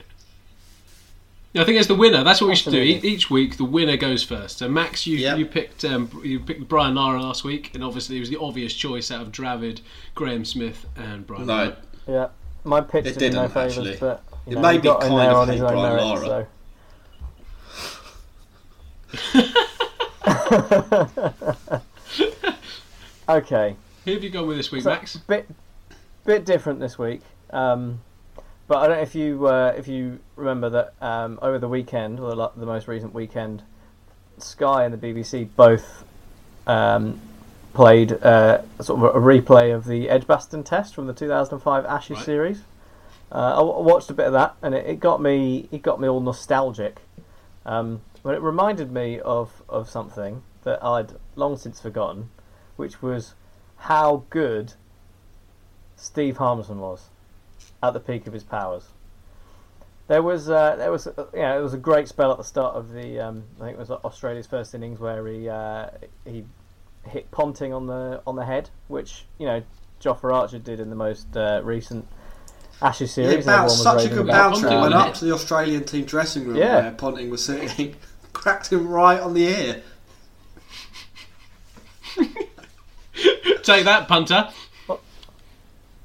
[1.52, 2.22] Yeah, I think it's the winner.
[2.22, 2.80] That's what we should do.
[2.80, 4.58] E- Each week, the winner goes first.
[4.58, 5.38] So Max, you Yep.
[5.38, 8.72] you picked um, you picked Brian Lara last week, and obviously it was the obvious
[8.72, 9.80] choice out of Dravid,
[10.14, 11.46] Graeme Smith, and Brian.
[11.46, 11.76] No, Lara.
[12.06, 12.28] Yeah,
[12.62, 13.96] my pitch It did no didn't, favours, actually.
[13.98, 15.66] but you It know, made he me got in kind there of on his hate
[15.66, 16.28] own Brian merit.
[16.28, 16.46] Lara.
[16.46, 16.46] So.
[23.28, 25.16] okay, Who have you gone with this week, So, Max?
[25.16, 25.48] bit
[26.24, 27.20] bit different this week.
[27.50, 28.00] Um,
[28.70, 32.20] but I don't know if you uh, if you remember that um, over the weekend,
[32.20, 33.64] or the, the most recent weekend,
[34.38, 36.04] Sky and the BBC both
[36.68, 37.20] um,
[37.74, 42.24] played uh, sort of a replay of the Edgbaston Test from the 2005 Ashes Right.
[42.24, 42.62] series.
[43.32, 46.00] Uh, I w- watched a bit of that, and it, it got me it got
[46.00, 47.00] me all nostalgic.
[47.66, 52.28] Um, but it reminded me of, of something that I'd long since forgotten,
[52.76, 53.34] which was
[53.78, 54.74] how good
[55.96, 57.08] Steve Harmison was
[57.82, 58.88] at the peak of his powers.
[60.08, 62.44] There was uh, there was uh, you know, it was a great spell at the
[62.44, 65.86] start of the um, I think it was Australia's first innings where he uh,
[66.24, 66.44] he
[67.06, 69.62] hit Ponting on the on the head, which you know
[70.02, 72.06] Jofra Archer did in the most uh, recent
[72.82, 73.34] Ashes series.
[73.34, 74.62] and about everyone was such a good about bouncer.
[74.62, 75.18] Ponting, Went wasn't up it?
[75.20, 76.80] to the Australian team dressing room Yeah.
[76.80, 77.94] where Ponting was sitting,
[78.32, 79.82] cracked him right on the ear.
[83.62, 84.48] Take that, punter.
[84.86, 85.00] What?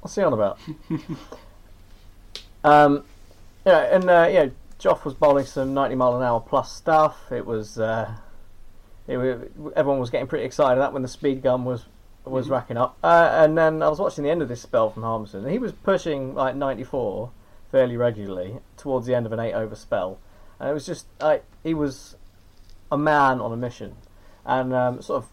[0.00, 0.58] What's he on about?
[2.66, 3.04] um,
[3.64, 4.48] yeah, and uh, yeah,
[4.78, 7.30] Joff was bowling some ninety mile an hour plus stuff.
[7.32, 8.14] It was, uh,
[9.06, 10.80] it, wa- everyone was getting pretty excited.
[10.80, 11.84] That when the speed gun was
[12.24, 12.98] was racking up.
[13.02, 15.44] Uh, and then I was watching the end of this spell from Harmison.
[15.44, 17.30] and He was pushing like ninety four
[17.70, 20.18] fairly regularly towards the end of an eight over spell,
[20.58, 22.16] and it was just like he was
[22.90, 23.94] a man on a mission,
[24.44, 25.28] and um, sort of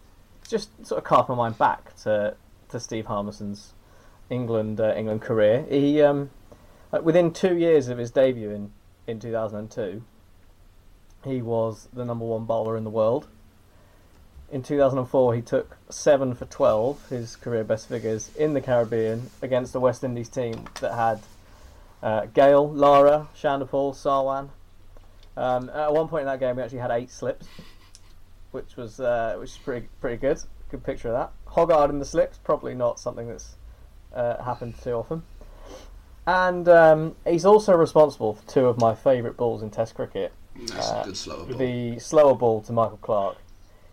[0.48, 2.36] just sort of cast my mind back to
[2.68, 3.72] to Steve Harmison's
[4.30, 5.64] England uh, England career.
[5.68, 6.30] He um,
[6.94, 8.70] like within two years of his debut in
[9.08, 10.00] in 2002,
[11.24, 13.26] he was the number one bowler in the world.
[14.52, 19.72] In 2004, he took seven for 12, his career best figures in the Caribbean against
[19.72, 21.20] the West Indies team that had
[22.00, 24.50] uh, Lara, Chanderpaul, Sarwan.
[25.36, 27.48] Um, at one point in that game, we actually had eight slips,
[28.52, 30.38] which was uh, which is pretty pretty good.
[30.70, 31.32] Good picture of that.
[31.52, 33.56] Hoggard in the slips, probably not something that's
[34.14, 35.24] uh, happened too often.
[36.26, 40.32] And um, he's also responsible for two of my favourite balls in Test cricket.
[40.56, 41.56] That's Uh, a good slower ball.
[41.58, 43.38] The slower ball to Michael Clarke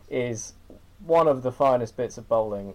[0.09, 0.53] is
[1.05, 2.73] one of the finest bits of bowling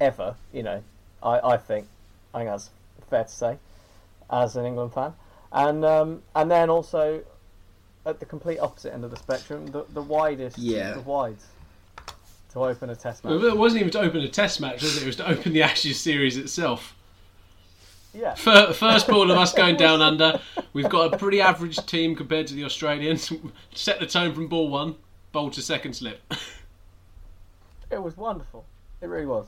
[0.00, 0.36] ever.
[0.52, 0.82] You know,
[1.22, 1.86] I, I think
[2.32, 2.70] I think that's
[3.10, 3.58] fair to say
[4.30, 5.14] as an England fan.
[5.52, 7.22] And um, and then also
[8.06, 10.94] at the complete opposite end of the spectrum, the, the widest Yeah.
[10.94, 11.44] of wides
[12.52, 13.42] to open a Test match.
[13.42, 15.02] It wasn't even to open a test match, was it?
[15.02, 16.94] It was to open the Ashes series itself.
[18.14, 18.34] Yeah.
[18.34, 20.40] First ball of us going down under.
[20.72, 23.32] We've got a pretty average team compared to the Australians.
[23.74, 24.96] Set the tone from ball one,
[25.32, 26.20] bowl to second slip.
[27.90, 28.66] It was wonderful.
[29.00, 29.46] It really was.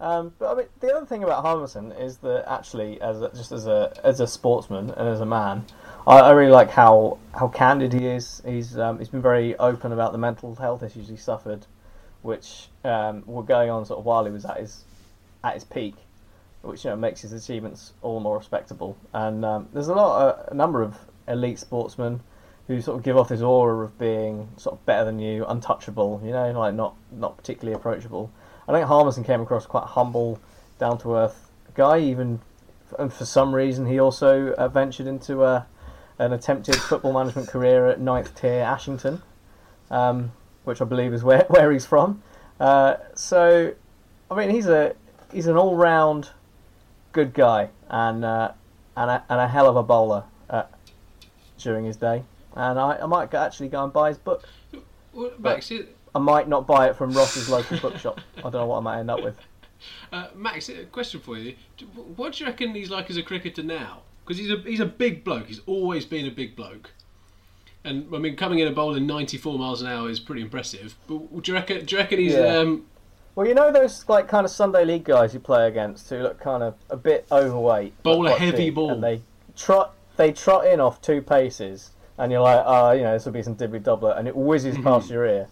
[0.00, 3.52] Um, but I mean, the other thing about Harmison is that actually, as a, just
[3.52, 5.64] as a as a sportsman and as a man,
[6.06, 8.42] I, I really like how how candid he is.
[8.44, 11.66] He's um, he's been very open about the mental health issues he suffered,
[12.22, 14.84] which um, were going on sort of while he was at his
[15.44, 15.94] at his peak,
[16.62, 18.96] which you know makes his achievements all the more respectable.
[19.12, 20.96] And um, there's a lot, uh, a number of
[21.28, 22.20] elite sportsmen
[22.68, 26.20] who sort of give off this aura of being sort of better than you, untouchable,
[26.24, 28.30] you know, like not not particularly approachable.
[28.68, 30.40] I think Harmison came across quite humble,
[30.78, 31.98] down to earth guy.
[31.98, 32.40] Even
[32.98, 35.66] and for some reason, he also uh, ventured into a,
[36.18, 39.22] an attempted football management career at ninth tier Ashington,
[39.90, 40.32] um,
[40.64, 42.22] which I believe is where, where he's from.
[42.60, 43.74] Uh, so,
[44.30, 44.94] I mean, he's a
[45.32, 46.30] he's an all round
[47.12, 48.52] good guy and uh,
[48.96, 50.64] and a, and a hell of a bowler uh,
[51.58, 52.24] during his day.
[52.54, 54.46] And I, I might go, actually go and buy his book.
[55.12, 55.72] Well, Max,
[56.14, 58.20] I might not buy it from Ross's local bookshop.
[58.38, 59.36] I don't know what I might end up with.
[60.12, 61.54] uh, Max, a question for you.
[62.16, 64.02] What do you reckon he's like as a cricketer now?
[64.24, 65.46] Because he's a he's a big bloke.
[65.46, 66.90] He's always been a big bloke.
[67.84, 70.94] And I mean, coming in and bowling 94 miles an hour is pretty impressive.
[71.08, 71.84] But do you reckon?
[71.84, 72.34] Do you reckon he's?
[72.34, 72.58] Yeah.
[72.58, 72.86] Um,
[73.34, 76.38] Well, you know those like kind of Sunday league guys you play against who look
[76.40, 78.90] kind of a bit overweight, but Bowl a heavy big, ball.
[78.90, 79.22] and they
[79.56, 83.32] trot they trot in off two paces, and you're like, oh, you know, this will
[83.32, 84.84] be some dibbly dobbler, and it whizzes Mm-hmm.
[84.84, 85.48] past your ear.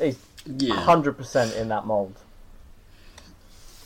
[0.00, 0.74] He's Yeah.
[0.76, 2.14] hundred percent in that mould.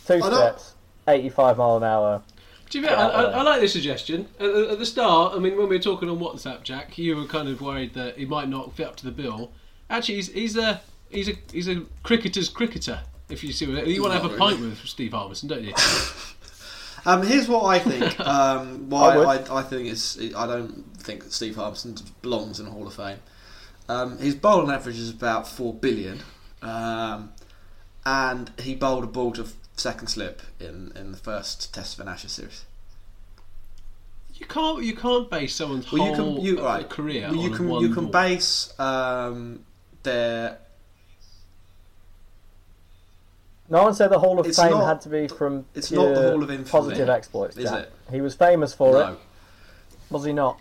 [0.07, 0.75] Two I steps,
[1.09, 2.23] eighty-five mile an hour.
[2.71, 4.29] do you think, I, I, I like this suggestion.
[4.39, 7.17] At, the- at the start, I mean, when we were talking on WhatsApp, Jack, you
[7.17, 9.51] were kind of worried that he might not fit up to the bill.
[9.91, 10.81] Actually, he's, he's a
[11.11, 13.01] he's a he's a cricketer's cricketer.
[13.29, 15.65] If you see what you want to have a Not pint with Steve Harmison, don't
[15.65, 15.75] you?
[17.07, 18.19] Um, here's what I think.
[18.29, 19.37] Um, why I.
[19.37, 22.93] I, I, think is I don't think that Steve Harmison belongs in the Hall of
[22.95, 23.19] Fame.
[23.89, 26.21] Um, his bowling average is about four billion,
[26.61, 27.33] um,
[28.05, 29.47] and he bowled a ball to
[29.77, 32.65] second slip in, in the first Test of an Ashes series.
[34.35, 36.89] You can't you can't base someone's Well, you whole can you right.
[36.89, 38.13] career Well, you on can one you can ball.
[38.13, 39.65] base um,
[40.03, 40.59] their
[43.71, 46.15] No one said the Hall of It's Fame not- had to be from it's not
[46.15, 47.57] the Hall of Infamy, positive exploits.
[47.57, 47.81] is Jack.
[47.85, 47.93] it?
[48.11, 49.13] He was famous for no.
[49.13, 49.19] it.
[50.11, 50.59] Was he not?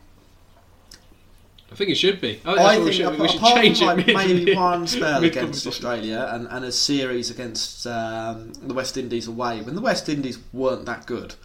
[1.71, 2.41] I think it should be.
[2.45, 4.07] I, I that's we think should, apart, we should change from it.
[4.13, 5.67] like mid- maybe one spell against.
[5.67, 10.39] Australia and, and a series against um, the West Indies away, when the West Indies
[10.53, 11.35] weren't that good,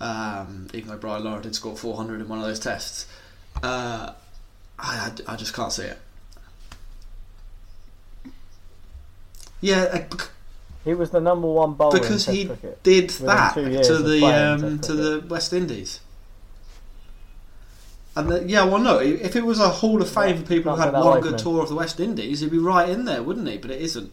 [0.00, 3.06] um, even though Brian Lara did score 400 in one of those tests,
[3.62, 4.12] uh,
[4.78, 5.98] I, I, I just can't see it.
[9.62, 10.30] Yeah, bec-
[10.84, 12.50] He was the number one bowler because he
[12.82, 16.00] did that to the um, to the West Indies.
[18.16, 18.98] And the, yeah, well, no.
[18.98, 21.68] If it was a Hall of Fame for people who had one good tour of
[21.68, 23.58] the West Indies, he'd be right in there, wouldn't he?
[23.58, 24.10] But it isn't.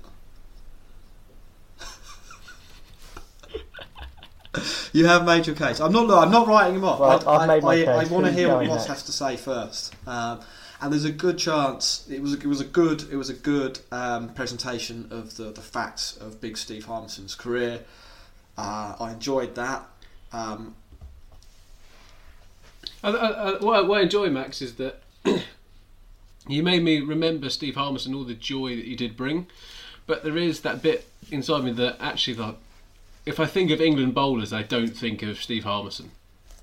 [4.93, 5.79] you have made your case.
[5.79, 6.11] I'm not.
[6.11, 6.99] I'm not writing him off.
[6.99, 8.85] Well, I, I've made my I, I, want to hear what next?
[8.85, 9.95] has to say first.
[10.05, 10.41] Um,
[10.81, 13.79] and there's a good chance it was it was a good it was a good
[13.91, 17.81] um, presentation of the, the facts of Big Steve Harmison's career.
[18.57, 19.87] Uh, I enjoyed that.
[20.33, 20.75] Um,
[23.03, 25.01] I, I, what, I, what I enjoy, Max, is that
[26.47, 29.47] you made me remember Steve Harmison, all the joy that he did bring.
[30.07, 32.55] But there is that bit inside me that actually, like,
[33.25, 36.11] if I think of England bowlers, I don't think of Steve Harmison.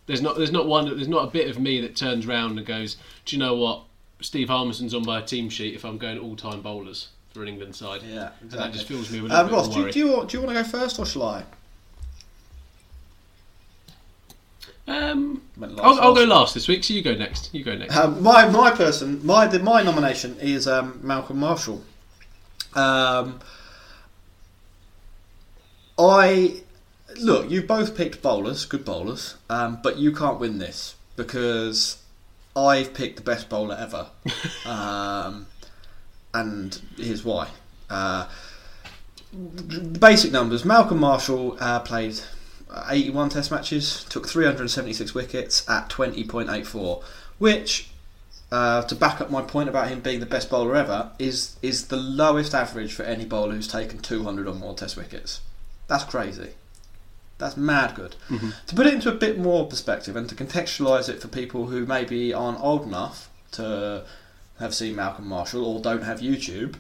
[0.07, 2.67] There's not, there's not one, there's not a bit of me that turns round and
[2.67, 3.85] goes, "Do you know what?
[4.21, 8.03] Steve Harmison's on my team sheet if I'm going all-time bowlers for an England side."
[8.03, 9.83] yeah, And that just fills me with a Um, little Ross, bit do, of you-
[9.85, 9.93] worry.
[9.93, 11.43] do you want, do you want to go first or shall I?
[14.87, 17.53] um, Went I'll, last I'll go last this week, so you go next.
[17.55, 17.97] You go next.
[17.97, 21.83] Um, my my person, my the, my nomination is um, Malcolm Marshall.
[22.75, 23.41] Um,
[25.99, 26.61] I
[27.19, 31.97] look, you both picked bowlers, good bowlers, um, but you can't win this because
[32.57, 34.07] I've picked the best bowler ever,
[34.67, 35.47] um,
[36.33, 37.49] and here's why.
[37.91, 38.29] Uh,
[39.33, 42.21] the basic numbers: Malcolm Marshall uh, played
[42.89, 47.03] 81 Test matches, took 376 wickets at 20.84,
[47.39, 47.91] which
[48.53, 51.89] uh, to back up my point about him being the best bowler ever, is is
[51.89, 55.41] the lowest average for any bowler who's taken 200 or more Test wickets.
[55.89, 56.51] That's crazy.
[57.39, 58.17] That's mad good.
[58.69, 61.85] To put it into a bit more perspective and to contextualise it for people who
[61.85, 64.05] maybe aren't old enough to
[64.61, 66.77] have seen Malcolm Marshall or don't have YouTube,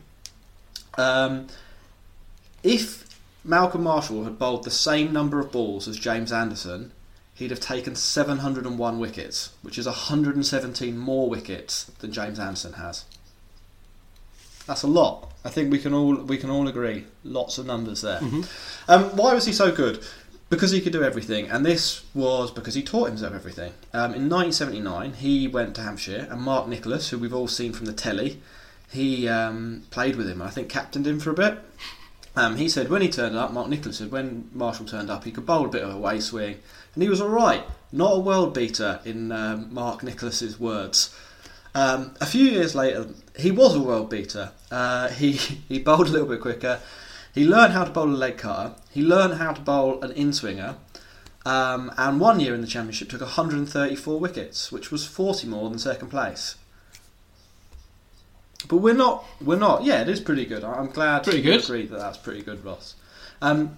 [0.96, 1.48] um,
[2.62, 6.92] if Malcolm Marshall had bowled the same number of balls as James Anderson,
[7.34, 13.04] he'd have taken 701 wickets, which is 117 more wickets than James Anderson has.
[14.66, 15.30] That's a lot.
[15.44, 17.04] I think we can all we can all agree.
[17.22, 18.20] Lots of numbers there.
[18.88, 20.02] Um, why was he so good?
[20.54, 23.72] Because he could do everything, and this was because he taught himself everything.
[23.92, 27.86] Um, in 1979, he went to Hampshire, and Mark Nicholas, who we've all seen from
[27.86, 28.40] the telly,
[28.88, 30.40] he um, played with him.
[30.40, 31.58] and I think captained him for a bit.
[32.36, 35.32] Um, he said when he turned up, Mark Nicholas said when Marshall turned up, he
[35.32, 36.58] could bowl a bit of a way swing,
[36.94, 37.64] and he was all right.
[37.90, 41.12] Not a world beater, in um, Mark Nicholas's words.
[41.74, 44.52] Um, a few years later, he was a world beater.
[44.70, 45.32] Uh, he
[45.68, 46.78] he bowled a little bit quicker.
[47.34, 48.74] He learned how to bowl a leg cutter.
[48.90, 50.76] He learned how to bowl an in swinger.
[51.44, 55.78] Um, and one year in the championship took 134 wickets, which was 40 more than
[55.78, 56.56] second place.
[58.68, 59.24] But we're not.
[59.42, 59.84] We're not.
[59.84, 60.64] Yeah, it is pretty good.
[60.64, 61.62] I'm glad Pretty good.
[61.64, 62.94] agree that that's pretty good, Ross.
[63.42, 63.76] Um,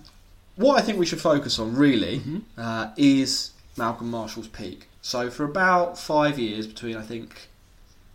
[0.55, 2.23] what I think we should focus on really
[2.57, 4.87] uh, is Malcolm Marshall's peak.
[5.03, 7.49] So for about five years, between I think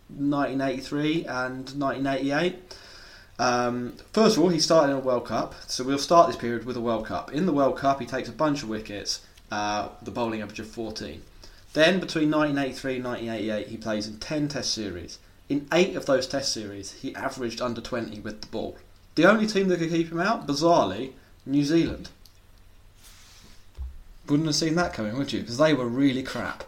[0.08, 2.76] 1983 and 1988.
[3.38, 6.64] Um, first of all, he started in a World Cup, so we'll start this period
[6.64, 7.32] with a World Cup.
[7.32, 9.20] In the World Cup, he takes a bunch of wickets,
[9.50, 11.22] uh, the bowling average of 14.
[11.72, 15.18] Then, between 1983 and 1988, he plays in 10 Test series.
[15.48, 18.76] In eight of those Test series, he averaged under 20 with the ball.
[19.14, 21.12] The only team that could keep him out, bizarrely,
[21.44, 22.10] New Zealand.
[24.28, 25.40] Wouldn't have seen that coming, would you?
[25.40, 26.64] Because they were really crap.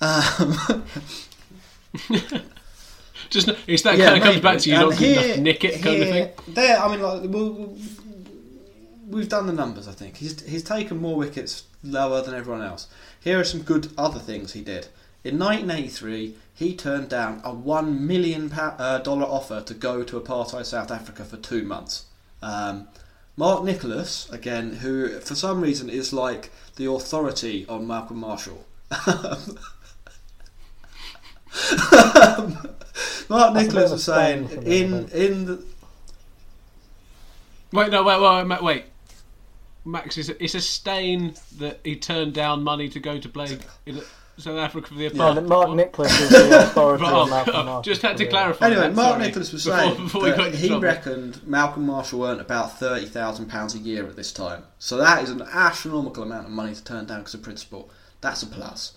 [0.00, 0.84] Um,
[3.30, 5.82] Just it's that Yeah, kind of comes back to you not good enough nick it
[5.82, 6.30] kind of thing.
[6.48, 7.76] There, I mean, like we'll,
[9.08, 9.88] we've done the numbers.
[9.88, 12.88] I think he's he's taken more wickets lower than everyone else.
[13.20, 14.88] Here are some good other things he did.
[15.24, 20.90] In 1983, he turned down a one million uh, offer to go to apartheid South
[20.90, 22.06] Africa for two months.
[22.42, 22.88] Um,
[23.36, 28.64] Mark Nicholas, again, who for some reason is like the authority on Malcolm Marshall.
[33.28, 35.64] Mark That's a bit Nicholas of was saying stain for me, in in the
[37.72, 38.84] Wait, no, wait, wait, wait, wait.
[39.84, 44.00] Max, is it's a stain that he turned down money to go to play in
[44.38, 45.34] South Africa for the Yeah, apartheid.
[45.36, 48.66] that Mark Nicholas is the authority on Malcolm just had to clarify.
[48.66, 50.82] Anyway, that, Mark sorry, Nicholas was before, saying before we that he trouble.
[50.82, 54.64] reckoned Malcolm Marshall earned about thirty thousand pounds a year at this time.
[54.78, 57.90] So that is an astronomical amount of money to turn down because of principle.
[58.20, 58.94] That's a plus.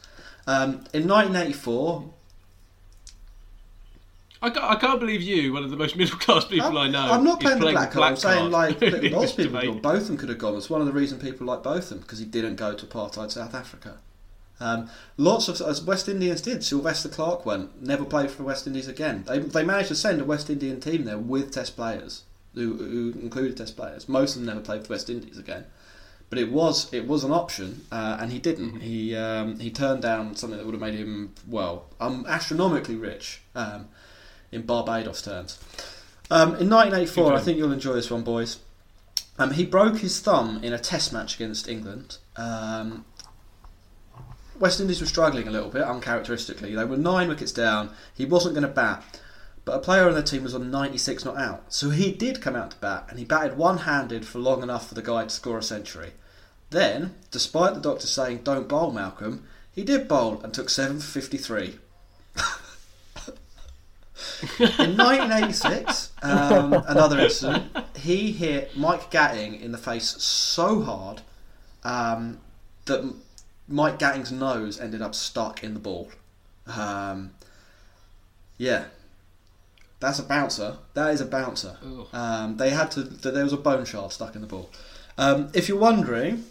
[0.47, 2.13] Um, in 1984,
[4.41, 7.11] I can't, I can't believe you, one of the most middle class people I know.
[7.11, 8.11] I'm not playing the black card.
[8.11, 8.81] I'm saying like
[9.11, 10.55] lots of people both of them could have gone.
[10.55, 12.85] It's one of the reasons people like both of them because he didn't go to
[12.85, 13.97] apartheid South Africa.
[14.61, 16.63] Um, lots of as West Indians did.
[16.63, 19.23] Sylvester Clarke went, never played for the West Indies again.
[19.27, 22.23] They, they managed to send a West Indian team there with Test players,
[22.55, 24.09] who, who included Test players.
[24.09, 25.65] Most of them never played for the West Indies again.
[26.29, 28.81] But it was it was an option, uh, and he didn't.
[28.81, 33.41] He um, he turned down something that would have made him well um, astronomically rich
[33.55, 33.87] um,
[34.51, 35.59] in Barbados terms.
[36.31, 38.59] Um, in 1984, I think you'll enjoy this one, boys.
[39.39, 42.17] Um, he broke his thumb in a Test match against England.
[42.35, 43.05] Um,
[44.59, 46.75] West Indies were struggling a little bit, uncharacteristically.
[46.75, 47.91] They were nine wickets down.
[48.13, 49.03] He wasn't going to bat,
[49.63, 51.73] but a player on their team was on 96 not out.
[51.73, 54.89] So he did come out to bat, and he batted one handed for long enough
[54.89, 56.11] for the guy to score a century.
[56.69, 61.07] Then, despite the doctor saying, don't bowl, Malcolm, he did bowl and took 7 for
[61.07, 61.79] 53.
[64.59, 71.21] In 1986, um, another incident, he hit Mike Gatting in the face so hard
[71.83, 72.39] um,
[72.85, 73.13] that
[73.67, 76.09] Mike Gatting's nose ended up stuck in the ball.
[76.67, 77.31] Um,
[78.57, 78.85] yeah,
[79.99, 80.77] that's a bouncer.
[80.93, 81.77] That is a bouncer.
[82.13, 83.03] Um, they had to.
[83.03, 84.69] There was a bone shard stuck in the ball.
[85.17, 86.45] Um, if you're wondering,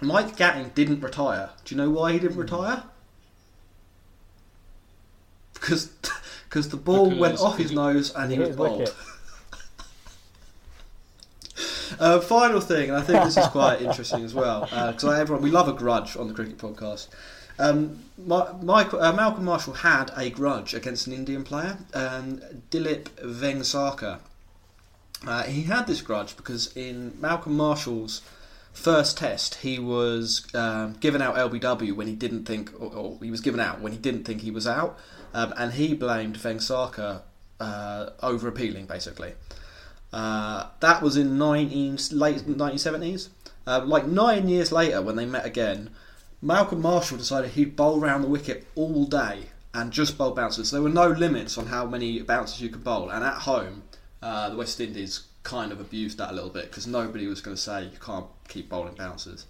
[0.00, 1.50] Mike Gatting didn't retire.
[1.64, 2.84] Do you know why he didn't retire?
[5.54, 5.90] Because
[6.52, 8.94] because the ball went off his nose and he Hit was his bald.
[12.00, 15.50] Uh, final thing, and I think this is quite interesting as well, because everyone we
[15.50, 17.08] love a grudge on the cricket podcast.
[17.58, 22.40] Um, Ma- Michael, uh, Malcolm Marshall had a grudge against an Indian player, um,
[22.70, 24.20] Dilip Vengsarkar.
[25.26, 28.22] Uh, he had this grudge because in Malcolm Marshall's
[28.72, 33.30] first test, he was um, given out LBW when he didn't think, or, or he
[33.30, 34.98] was given out when he didn't think he was out,
[35.32, 37.22] um, and he blamed Vengsarkar
[37.60, 39.34] uh, over appealing, basically.
[40.12, 43.28] Uh, that was in 19, late 1970s.
[43.66, 45.90] Uh, like nine years later, when they met again,
[46.40, 50.70] Malcolm Marshall decided he'd bowl round the wicket all day and just bowl bouncers.
[50.70, 53.84] There were no limits on how many bouncers you could bowl, and at home,
[54.20, 57.56] uh, the West Indies kind of abused that a little bit because nobody was going
[57.56, 59.46] to say you can't keep bowling bouncers.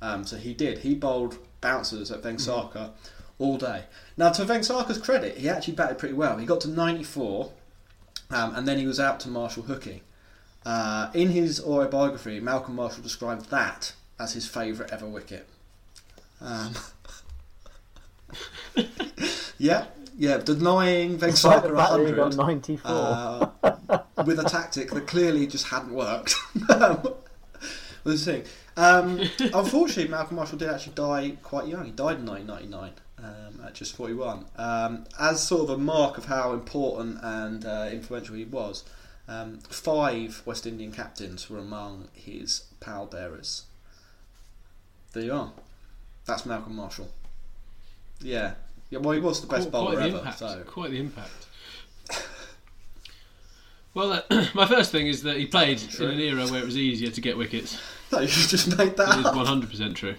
[0.00, 0.78] Um, so he did.
[0.78, 2.90] He bowled bouncers at Vengsarkar
[3.38, 3.84] all day.
[4.16, 6.38] Now, to Vengsarkar's credit, he actually batted pretty well.
[6.38, 7.52] He got to 94,
[8.30, 10.00] um, and then he was out to Marshall hooking.
[10.64, 15.46] Uh, in his autobiography, Malcolm Marshall described that as his favourite ever wicket.
[16.40, 16.72] Um,
[19.58, 19.86] yeah,
[20.18, 22.90] yeah, denying the Vengsarkar that got 94.
[22.90, 26.34] uh, with a tactic that clearly just hadn't worked.
[28.02, 28.44] was the thing.
[28.76, 29.20] Um,
[29.54, 31.84] unfortunately, Malcolm Marshall did actually die quite young.
[31.84, 32.92] He died in 1999
[33.22, 34.44] um, at just 41.
[34.56, 38.84] Um, as sort of a mark of how important and uh, influential he was,
[39.28, 43.64] Um, five West Indian captains were among his pallbearers.
[45.12, 45.52] There you are.
[46.26, 47.08] That's Malcolm Marshall.
[48.20, 48.54] Yeah.
[48.90, 50.32] Yeah, well, he was the best Quite- bowler quite the ever.
[50.36, 51.46] So Quite the impact.
[53.94, 56.76] Well, uh, my first thing is that he played in an era where it was
[56.76, 57.80] easier to get wickets.
[58.12, 59.34] no, you just made that That is up.
[59.34, 60.16] 100% true.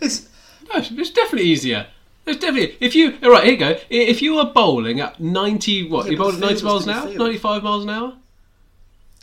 [0.00, 0.28] It's
[0.74, 1.86] it's it's definitely easier.
[2.26, 3.44] It's definitely if you all right.
[3.44, 3.76] Here you go.
[3.88, 7.08] If you are bowling at 90, what Yeah, you bowled at 90 miles an hour,
[7.12, 8.14] 95 miles an hour.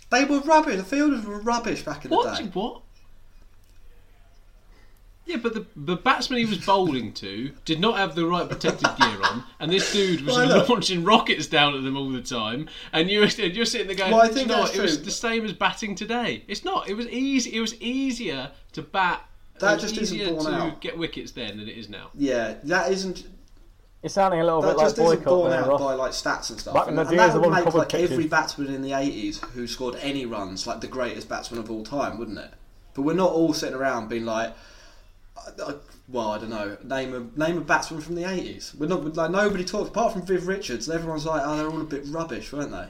[0.10, 0.78] they were rubbish.
[0.78, 2.38] The fielders were rubbish back in What?
[2.38, 2.50] the day.
[2.54, 2.82] What?
[5.26, 8.98] Yeah, but the the batsman he was bowling to did not have the right protective
[8.98, 12.70] gear on, and this dude was Well, launching rockets down at them all the time.
[12.94, 14.64] And you're you're sitting there going, Well, I think you know?
[14.66, 16.44] It was the same as batting today.
[16.48, 16.88] It's not.
[16.88, 17.54] It was easy.
[17.56, 19.22] It was easier to bat.
[19.60, 20.82] That it just isn't easier borne to out.
[20.82, 22.10] get wickets then than it is now.
[22.14, 23.26] Yeah, that isn't.
[24.04, 25.82] You're sounding a little That bit like just isn't Boycott borne out Ross.
[25.82, 26.74] by like stats and stuff.
[26.76, 29.96] Back and, and that would make uncovered like every batsman in the eighties who scored
[30.02, 32.52] any runs like the greatest batsman of all time, wouldn't it?
[32.94, 34.54] But we're not all sitting around being like,
[35.36, 35.74] uh, uh,
[36.08, 38.76] well, I don't know, name a name a batsman from the eighties.
[38.78, 40.88] We're not like nobody talks apart from Viv Richards.
[40.88, 42.88] And everyone's like, oh, they're all a bit rubbish, weren't they?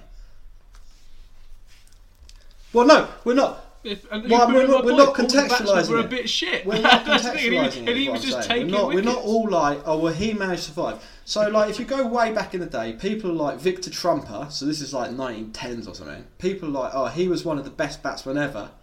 [2.74, 3.64] Well, no, we're not.
[3.88, 6.10] If, Well, we're not, we're point, not all the batsmen contextualising a it.
[6.10, 6.66] bit shit.
[6.66, 8.68] We're not and he- contextualising he was just saying.
[8.68, 11.04] taking we're not, we're not all like, oh well, he managed to survive.
[11.26, 14.48] So like, if you go way back in the day, people like Victor Trumper.
[14.50, 16.26] So this is like 1910s or something.
[16.40, 18.70] People like, oh, he was one of the best batsmen ever.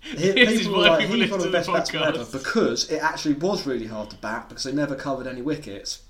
[0.00, 3.02] He, This people like, people he's one of the best the batsmen ever because it
[3.02, 6.02] actually was really hard to bat because they never covered any wickets,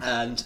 [0.00, 0.44] and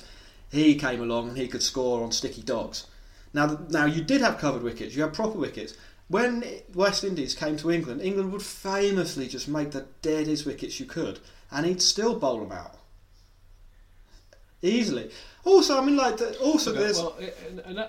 [0.50, 2.86] he came along and he could score on sticky dogs.
[3.34, 4.94] Now, now you did have covered wickets.
[4.94, 5.74] You had proper wickets.
[6.08, 6.44] When
[6.74, 11.18] West Indies came to England, England would famously just make the deadest wickets you could,
[11.50, 12.76] and he'd still bowl them out
[14.62, 15.10] easily.
[15.44, 17.16] Also, I mean, like, the, also Okay, there's well,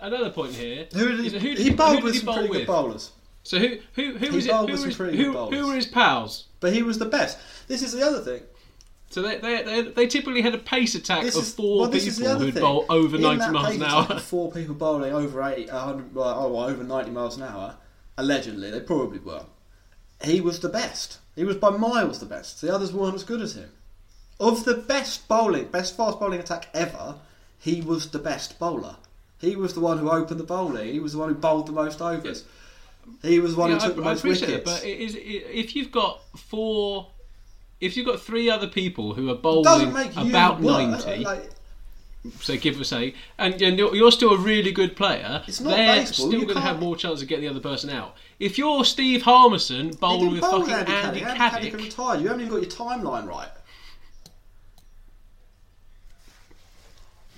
[0.02, 0.88] another point here.
[0.94, 3.12] who did he, that who did he bowled who with some pretty bowl good bowlers,
[3.44, 4.52] So who who who He was it?
[4.52, 5.60] Who some was, pretty who, good bowlers.
[5.60, 6.46] who were his pals?
[6.60, 7.38] but he was the best.
[7.68, 8.42] This is the other thing.
[9.10, 11.90] So they, they, they, they typically had a pace attack This of is four well,
[11.90, 12.64] this is the people who'd thing.
[12.64, 14.20] bowl over In 90 that miles an hour.
[14.20, 17.76] Four people bowling over 80, 100, well, oh, well, over 90 miles an hour.
[18.18, 19.46] Allegedly, they probably were.
[20.24, 21.20] He was the best.
[21.36, 22.62] He was by miles the best.
[22.62, 23.72] The others weren't as good as him.
[24.40, 27.16] Of the best bowling, best fast bowling attack ever,
[27.60, 28.96] he was the best bowler.
[29.40, 30.92] He was the one who opened the bowling.
[30.92, 32.46] He was the one who bowled the most overs.
[33.22, 34.42] He was the one Yeah, who took I, the I most wickets.
[34.52, 37.08] it, but it is, it, if you've got four,
[37.80, 40.62] if you've got three other people who are bowling about.
[40.62, 41.50] 90, Like,
[42.40, 45.76] so give or say, and, and you're, you're still a really good player, It's not
[45.76, 47.90] they're baseball, still you going to have can't- more chance of getting the other person
[47.90, 48.16] out.
[48.40, 51.26] If you're Steve Harmison he bowling didn't with bowl fucking Andy Andy Caddick.
[51.28, 52.22] Andy Caddick Caddick, retired.
[52.22, 53.50] You haven't even got your timeline right.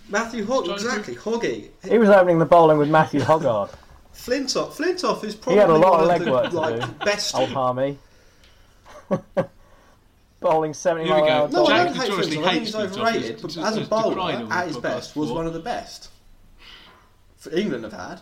[0.10, 1.16] Matthew Hogg, Trying to exactly.
[1.16, 1.70] Hoggy.
[1.90, 3.74] He was opening the bowling with Matthew Hoggard.
[4.16, 4.72] Flintoff.
[4.72, 7.06] Flintoff is He probably had a lot one of of the legwork to like, do.
[7.06, 7.36] best.
[7.36, 7.98] Old Harmy.
[10.40, 11.32] bowling 70 Here mile go.
[11.32, 13.42] hour No, I don't hate notoriously I think he's overrated.
[13.42, 16.10] But as a bowler, at his best, was one of the best.
[17.38, 18.22] For England have had.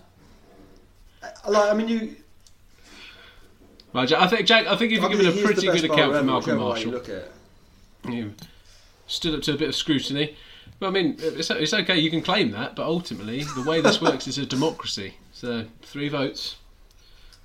[1.23, 2.15] Uh, Like, I mean, you.
[3.93, 6.57] Right, Jack, I think Jack, I think you've given a pretty good account for Malcolm
[6.57, 6.87] Marshall.
[6.87, 7.31] You look at it.
[8.09, 8.33] you
[9.07, 10.35] stood up to a bit of scrutiny.
[10.79, 14.01] But I mean, it's, it's okay, you can claim that, but ultimately, the way this
[14.01, 15.13] works is a democracy.
[15.31, 16.57] So, three votes.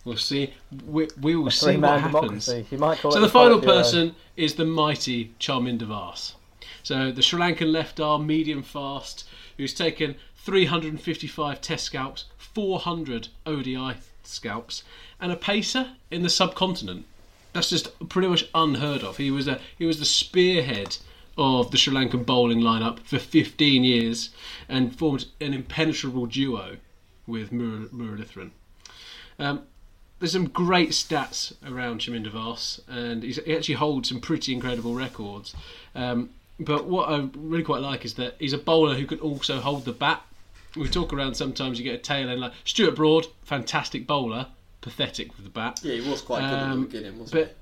[0.05, 0.55] We'll see.
[0.87, 2.47] We, we will see what happens.
[2.47, 2.67] democracy.
[2.71, 6.35] You might call So, the final person is the mighty Chaminda Vaas.
[6.83, 9.29] So, the Sri Lankan left arm, medium fast,
[9.59, 14.83] who's taken 355 test scalps, 400 ODI scalps,
[15.21, 17.05] and a pacer in the subcontinent.
[17.53, 19.17] That's just pretty much unheard of.
[19.19, 20.97] He was a he was the spearhead
[21.37, 24.31] of the Sri Lankan bowling lineup for 15 years
[24.69, 26.77] and formed an impenetrable duo
[27.27, 28.51] with Mur- Muralitharan.
[29.39, 29.63] Um,
[30.21, 34.95] there's some great stats around Chaminda Vaas, and he's, he actually holds some pretty incredible
[34.95, 35.55] records.
[35.95, 36.31] Um,
[36.61, 39.85] but what I really quite like is that he's a bowler who can also hold
[39.87, 40.23] the bat.
[40.77, 44.47] We talk around sometimes you get a tail end like Stuart Broad, fantastic bowler,
[44.83, 45.81] pathetic with the bat.
[45.83, 47.57] Yeah, he was quite good at Um, the beginning, wasn't But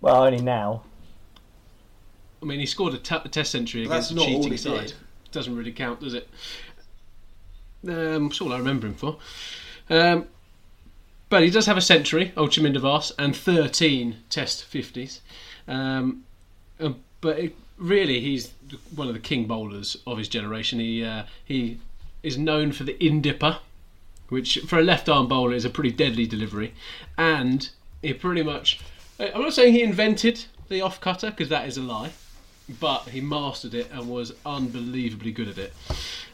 [0.00, 0.82] Well, only now.
[2.42, 4.86] I mean, he scored a, t- a test century But against a cheating he side.
[4.88, 4.94] did.
[5.30, 6.28] Doesn't really count, does it?
[7.86, 9.18] Um, that's all I remember him for.
[9.90, 10.26] Um,
[11.28, 15.20] but he does have a century, Old Chaminda Vaas, and 13 Test 50s.
[15.66, 16.24] Um,
[16.78, 18.52] um, but it, really, he's
[18.94, 20.78] one of the king bowlers of his generation.
[20.78, 21.78] He uh, he
[22.22, 23.58] is known for the in dipper,
[24.28, 26.74] which for a left arm bowler is a pretty deadly delivery,
[27.16, 27.68] and
[28.02, 28.80] he pretty much.
[29.18, 32.12] I'm not saying he invented the off cutter because that is a lie,
[32.80, 35.72] but he mastered it and was unbelievably good at it.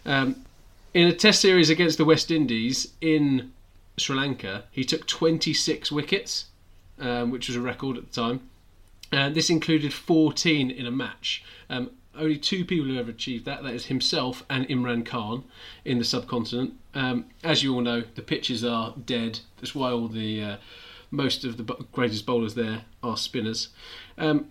[0.05, 0.45] Um,
[0.93, 3.53] in a Test series against the West Indies in
[4.03, 6.47] Sri Lanka, he took 26 wickets,
[6.99, 8.49] um, which was a record at the time.
[9.11, 11.45] And this included 14 in a match.
[11.69, 13.63] Um, only two people who ever achieved that.
[13.63, 15.45] That is himself and Imran Khan
[15.85, 16.75] in the subcontinent.
[16.95, 19.41] Um, as you all know, the pitches are dead.
[19.59, 20.57] That's why all the uh,
[21.11, 23.69] most of the greatest bowlers there are spinners.
[24.19, 24.51] Um,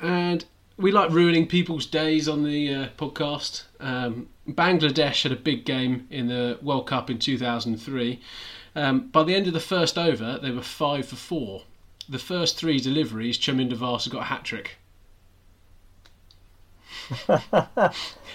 [0.00, 0.44] and
[0.76, 3.64] we like ruining people's days on the uh, podcast.
[3.80, 8.20] Um, Bangladesh had a big game in the World Cup in 2003.
[8.74, 11.62] Um, by the end of the first over, they were five for four.
[12.08, 14.76] The first three deliveries, Chaminda Vasa got a hat trick.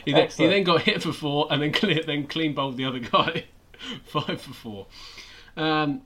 [0.05, 2.85] he, then, he then got hit for four and then clear, then clean bowled the
[2.85, 3.45] other guy.
[4.05, 4.87] Five for four.
[5.57, 6.01] Um,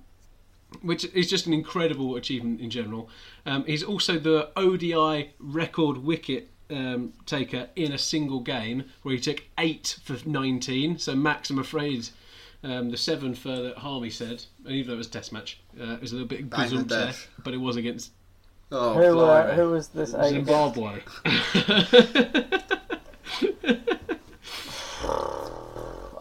[0.82, 3.10] which is just an incredible achievement in general.
[3.46, 9.22] Um, he's also the ODI record wicket um, taker in a single game where he
[9.22, 10.98] took eight for 19.
[11.00, 12.10] So, Max, I'm afraid
[12.64, 15.60] um, the seven for that Harvey said, and even though it was a test match,
[15.80, 17.28] uh, it was a little bit gazumped there, Bangladesh.
[17.44, 18.12] but it was against
[18.72, 19.56] Oh, Who, uh, blimey.
[19.56, 20.14] who was this?
[20.16, 20.30] against?
[20.32, 21.00] Zimbabwe.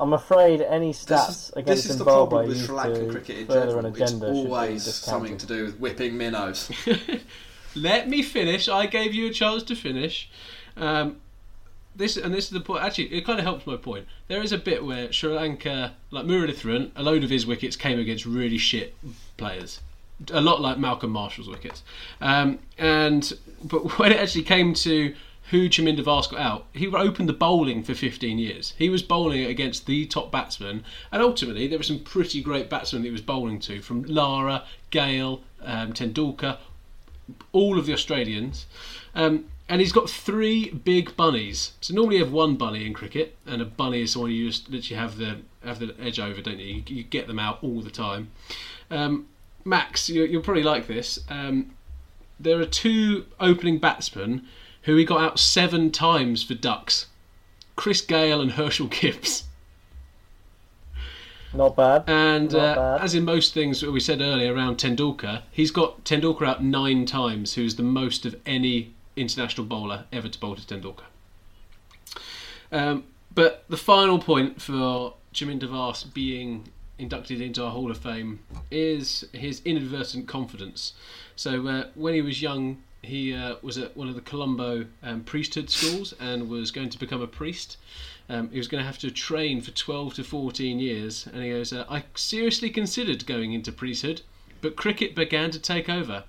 [0.00, 3.10] I'm afraid any This stats is, against this is the Zimbabwe problem with Sri Lankan
[3.10, 3.78] cricket in further general.
[3.78, 6.70] an It's agenda always something to do with whipping minnows.
[7.74, 8.68] Let me finish.
[8.68, 10.28] I gave you a chance to finish.
[10.76, 11.16] Um,
[11.96, 12.82] this and this is the point.
[12.82, 14.06] Actually, it kind of helps my point.
[14.28, 17.98] There is a bit where Sri Lanka, like Muralitharan, a load of his wickets came
[17.98, 18.94] against really shit
[19.36, 19.80] players.
[20.32, 21.82] A lot like Malcolm Marshall's wickets.
[22.20, 23.32] Um, and
[23.62, 25.14] but when it actually came to
[25.50, 28.74] who Chaminda Vaas got out, he opened the bowling for 15 years.
[28.78, 33.02] He was bowling against the top batsmen, and ultimately there were some pretty great batsmen
[33.02, 36.58] that he was bowling to, from Lara, Gayle, um, Tendulkar,
[37.52, 38.66] all of the Australians.
[39.14, 41.72] Um, and he's got three big bunnies.
[41.80, 44.68] So normally you have one bunny in cricket, and a bunny is someone you just
[44.68, 46.74] literally have the have the edge over, don't you?
[46.74, 48.30] You, you get them out all the time.
[48.90, 49.26] Um,
[49.64, 51.20] Max, you, you'll probably like this.
[51.30, 51.70] Um,
[52.38, 54.46] there are two opening batsmen
[54.82, 57.06] who he got out seven times for ducks.
[57.76, 59.44] Chris Gayle and Herschelle Gibbs.
[61.54, 62.04] Not bad.
[62.06, 63.04] And Not uh, bad.
[63.04, 67.54] as in most things we said earlier around Tendulkar, he's got Tendulkar out nine times,
[67.54, 71.04] who's the most of any international bowler ever to bowl to Tendulkar.
[72.72, 73.04] Um,
[73.34, 76.68] but the final point for Chaminda Vaas being
[76.98, 78.40] inducted into our Hall of Fame
[78.70, 80.92] is his inadvertent confidence.
[81.36, 85.22] So uh, when he was young, he uh, was at one of the Colombo um,
[85.24, 87.76] priesthood schools and was going to become a priest.
[88.28, 91.50] Um, he was going to have to train for 12 to 14 years, and he
[91.50, 94.22] goes, uh, I seriously considered going into priesthood,
[94.62, 96.24] but cricket began to take over.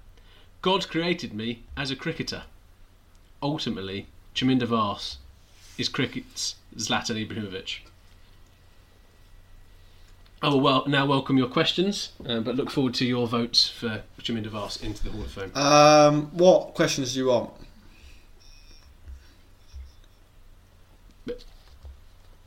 [0.62, 2.44] God created me as a cricketer.
[3.42, 5.18] Ultimately, Chaminda Vaas
[5.78, 7.80] is cricket's Zlatan Ibrahimovic.
[10.42, 14.04] I will well, now welcome your questions, uh, but look forward to your votes for
[14.22, 15.52] Chaminda Vaas into the Hall of Fame.
[15.56, 17.52] Um, what questions do you want?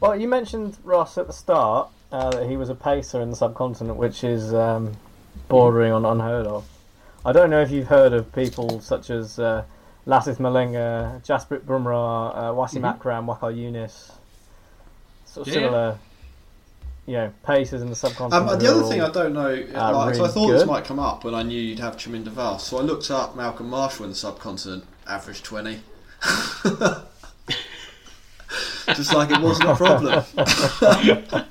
[0.01, 3.37] Well, you mentioned Ross at the start uh, that he was a pacer in the
[3.37, 4.93] subcontinent, which is um,
[5.49, 6.67] bordering on unheard of.
[7.25, 9.65] I don't know if you've heard of people such as uh,
[10.07, 12.95] Lasith Malinga, Jasprit Bumrah, uh, Wasim Mhm.
[12.95, 14.13] Akram, Waqar Younis,
[15.27, 15.61] sort of Yeah.
[15.61, 15.99] similar,
[17.07, 18.53] you know, pacers in the subcontinent.
[18.53, 20.67] Um, the other are thing I don't know, uh, like, so I really thought this
[20.67, 22.61] might come up when I knew you'd have Chaminda Vaas.
[22.65, 25.81] So I looked up Malcolm Marshall in the subcontinent, average 20.
[28.95, 30.25] Just like it wasn't a problem.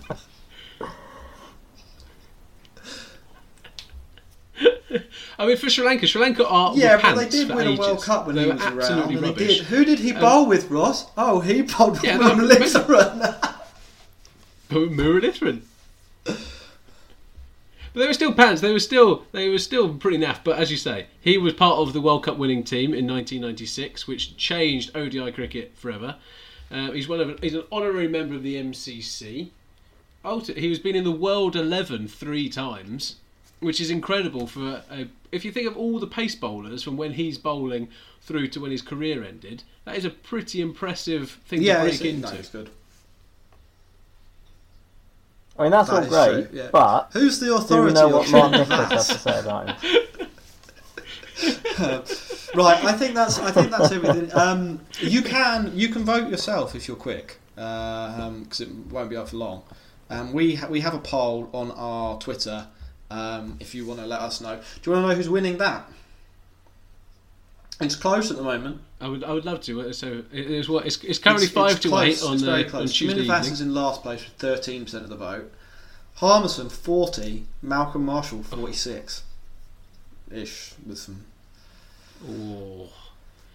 [5.39, 7.75] I mean, for Sri Lanka, Sri Lanka are yeah, but they did win a.
[7.75, 8.77] World Cup when they he were was around.
[8.79, 9.57] absolutely And they rubbish.
[9.59, 9.65] did.
[9.67, 11.05] Who did he Um, bowl with, Ross?
[11.17, 13.35] Oh, he bowled with Yeah, Litteran.
[14.69, 15.61] Muralitharan.
[16.25, 18.61] But they were still pants.
[18.61, 20.39] They were still they were still pretty naff.
[20.43, 24.07] But as you say, he was part of the World Cup winning team in 1996,
[24.07, 26.15] which changed ODI cricket forever.
[26.71, 29.49] Uh, he's one of he's an honorary member of the MCC.
[30.25, 33.15] Ulti- He was been in the World 11 three times,
[33.59, 37.13] which is incredible for a, if you think of all the pace bowlers from when
[37.13, 37.87] he's bowling
[38.21, 39.63] through to when his career ended.
[39.85, 42.21] That is a pretty impressive thing yeah, to break it's, into.
[42.33, 42.69] no, it's good.
[45.57, 46.69] I mean, that's That all great, true, yeah.
[46.71, 50.01] but Who's the do we authority know what Mark Nicholas has to say about him?
[52.55, 54.29] right, I think that's I think that's everything.
[54.33, 59.29] Um, you can you can vote yourself if you're quick, because it won't be up
[59.29, 59.63] for long.
[60.09, 62.67] Um, we ha- we have a poll on our Twitter.
[63.09, 65.57] Um, if you want to let us know, do you want to know who's winning
[65.59, 65.87] that?
[67.79, 68.81] It's close at the moment.
[68.99, 69.93] I would I would love to.
[69.93, 72.03] So it is what it's, it's currently It's- five it's to close.
[72.23, 72.93] eight on it's the very on close.
[72.93, 73.53] Tuesday Chaminda Vaas evening.
[73.53, 75.53] is in last place with thirteen percent of the vote.
[76.15, 79.21] Harmison forty, Malcolm Marshall forty six,
[80.31, 81.23] ish with some.
[82.27, 82.89] Oh.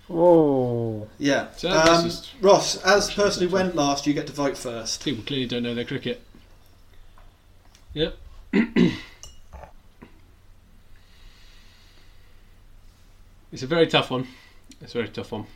[0.08, 1.08] Whoa.
[1.18, 1.48] Yeah.
[1.56, 5.04] So Um, it's- Ross, as the person who went last, you get to vote first.
[5.04, 6.22] People clearly don't know their cricket.
[7.94, 8.16] Yep.
[13.52, 14.26] it's a very tough one.
[14.80, 15.46] It's a very tough one.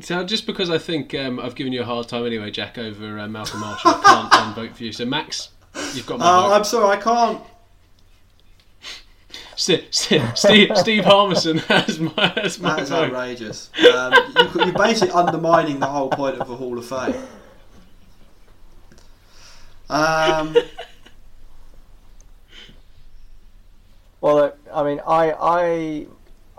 [0.00, 3.18] So just because I think um, I've given you a hard time anyway, Jack, over
[3.18, 4.92] uh, Malcolm Marshall, I can't then vote for you.
[4.92, 5.48] So Max,
[5.94, 6.50] you've got my Uh.
[6.54, 7.42] I'm sorry, I can't.
[9.56, 13.06] Steve, Steve, Steve, Steve Harmison has my, has my That's vote.
[13.12, 13.70] outrageous.
[13.92, 17.20] Um, you, you're basically undermining the whole point of the Hall of Fame.
[19.90, 20.56] Um,
[24.20, 26.06] Well, look, I mean, I, I,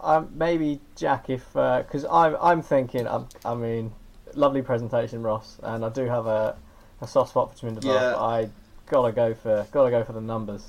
[0.02, 3.92] I maybe Jack, if because I'm, I'm thinking, I'm, I mean,
[4.34, 6.56] lovely presentation, Ross, and I do have a,
[7.02, 8.16] a soft spot for Chaminda Vaas, Yeah.
[8.18, 8.50] I
[8.90, 10.64] gotta go for, gotta go for the numbers.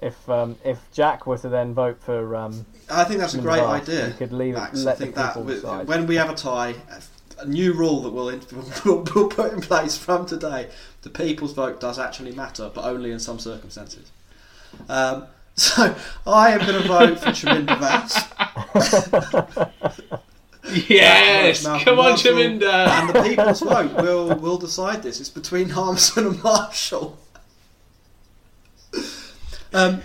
[0.00, 3.60] If, um, if Jack were to then vote for, um, I think that's a great
[3.60, 4.08] idea.
[4.08, 4.78] You could leave Max.
[4.80, 5.86] it, I let the think that people with- decide.
[5.86, 6.74] when we have a tie,
[7.38, 8.42] a new rule that we'll, in-
[8.84, 10.68] we'll, we'll put in place from today:
[11.02, 14.10] the people's vote does actually matter, but only in some circumstances.
[14.88, 15.94] Um, so
[16.26, 18.24] I am going to vote for Chaminda Vaas.
[20.88, 22.86] Yes, Malcolm come on, Marshall, Chaminda.
[22.88, 25.18] And the people's vote will will decide this.
[25.20, 27.18] It's between Harmison and Marshall.
[29.72, 30.02] Um,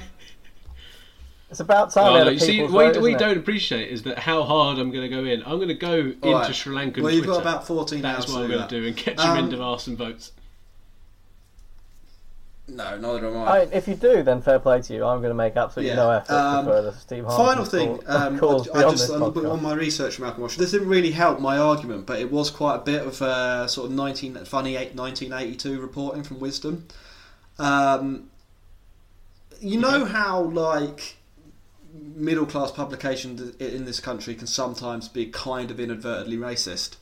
[1.49, 3.15] It's about time Oh, we had no, a you see, what, vote, what you isn't
[3.15, 3.19] it?
[3.19, 5.41] don't appreciate is that how hard I'm going to go in.
[5.43, 6.55] I'm going to go into All right.
[6.55, 7.41] Sri Lankan Well, you've Twitter.
[7.43, 9.85] got about 14 hours That's what I'm going to do and get Um, Chaminda Vaas
[9.87, 10.31] votes.
[12.69, 15.05] No, neither am I mean, if you do, then fair play to you.
[15.05, 15.95] I'm going to make absolutely Yeah.
[15.95, 17.45] no effort Um, to further Steve Harmison.
[17.47, 20.71] Final thing, um, calls I, I just on, on my research from Malcolm Marshall, this
[20.71, 23.93] didn't really help my argument, but it was quite a bit of uh, sort of
[23.95, 26.81] 19, funny eight- 1982 reporting from Wisden.
[27.57, 28.29] Um,
[29.61, 31.15] you know how like
[31.93, 36.97] middle class publications in this country can sometimes be kind of inadvertently racist.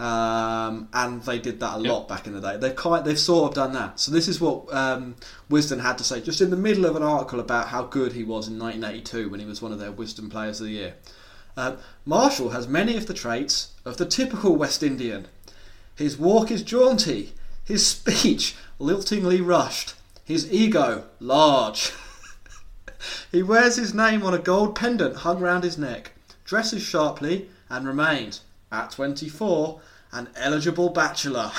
[0.00, 1.92] Um, and they did that a Yep.
[1.92, 2.56] lot back in the day.
[2.56, 4.00] They've kind, they've sort of done that.
[4.00, 5.14] So this is what um,
[5.48, 8.24] Wisden had to say, just in the middle of an article about how good he
[8.24, 10.94] was in 1982 when he was one of their Wisden Players of the Year.
[11.56, 15.28] Um, Marshall has many of the traits of the typical West Indian.
[15.94, 17.32] His walk is jaunty,
[17.64, 19.94] his speech liltingly rushed,
[20.24, 21.92] his ego large.
[23.30, 26.10] he wears his name on a gold pendant hung round his neck,
[26.44, 28.40] dresses sharply, and remains,
[28.74, 29.80] at 24,
[30.12, 31.50] an eligible bachelor.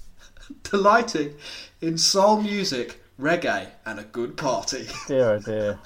[0.64, 1.34] Delighting
[1.80, 4.86] in soul music, reggae, and a good party.
[5.08, 5.78] Dear oh dear.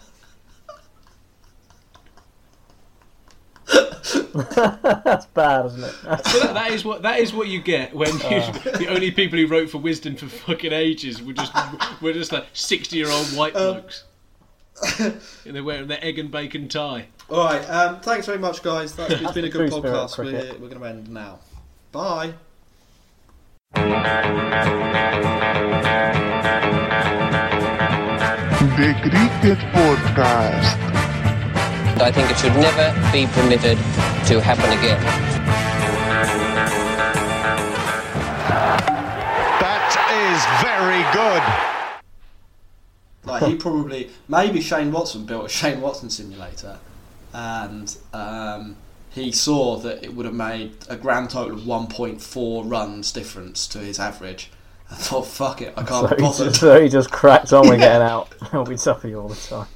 [3.72, 5.92] That's bad, isn't it?
[6.26, 9.38] So that, that is what that is what you get when you, the only people
[9.38, 11.52] who wrote for Wisden for fucking ages were just
[12.02, 14.04] were just like sixty year old white Um, blokes.
[14.98, 15.20] and
[15.56, 17.06] they're wearing their egg and bacon tie.
[17.28, 18.94] All right, um, thanks very much, guys.
[18.94, 20.18] That's, it's been a good true spirit of podcast.
[20.18, 21.40] We're, we're going to end now.
[21.90, 22.34] Bye.
[28.76, 30.76] The Cricket Podcast.
[31.98, 33.78] I think it should never be permitted
[34.28, 35.02] to happen again.
[39.60, 41.42] That is very good.
[43.28, 46.78] Like he probably, maybe Shane Watson built a Shane Watson simulator,
[47.36, 48.76] and um,
[49.10, 53.78] he saw that it would have made a grand total of 1.4 runs difference to
[53.78, 54.50] his average.
[54.90, 57.68] I thought, fuck it, I can't so, be he just, so he just cracked on
[57.68, 58.32] with getting out.
[58.42, 59.66] It'll be tough for you all the time.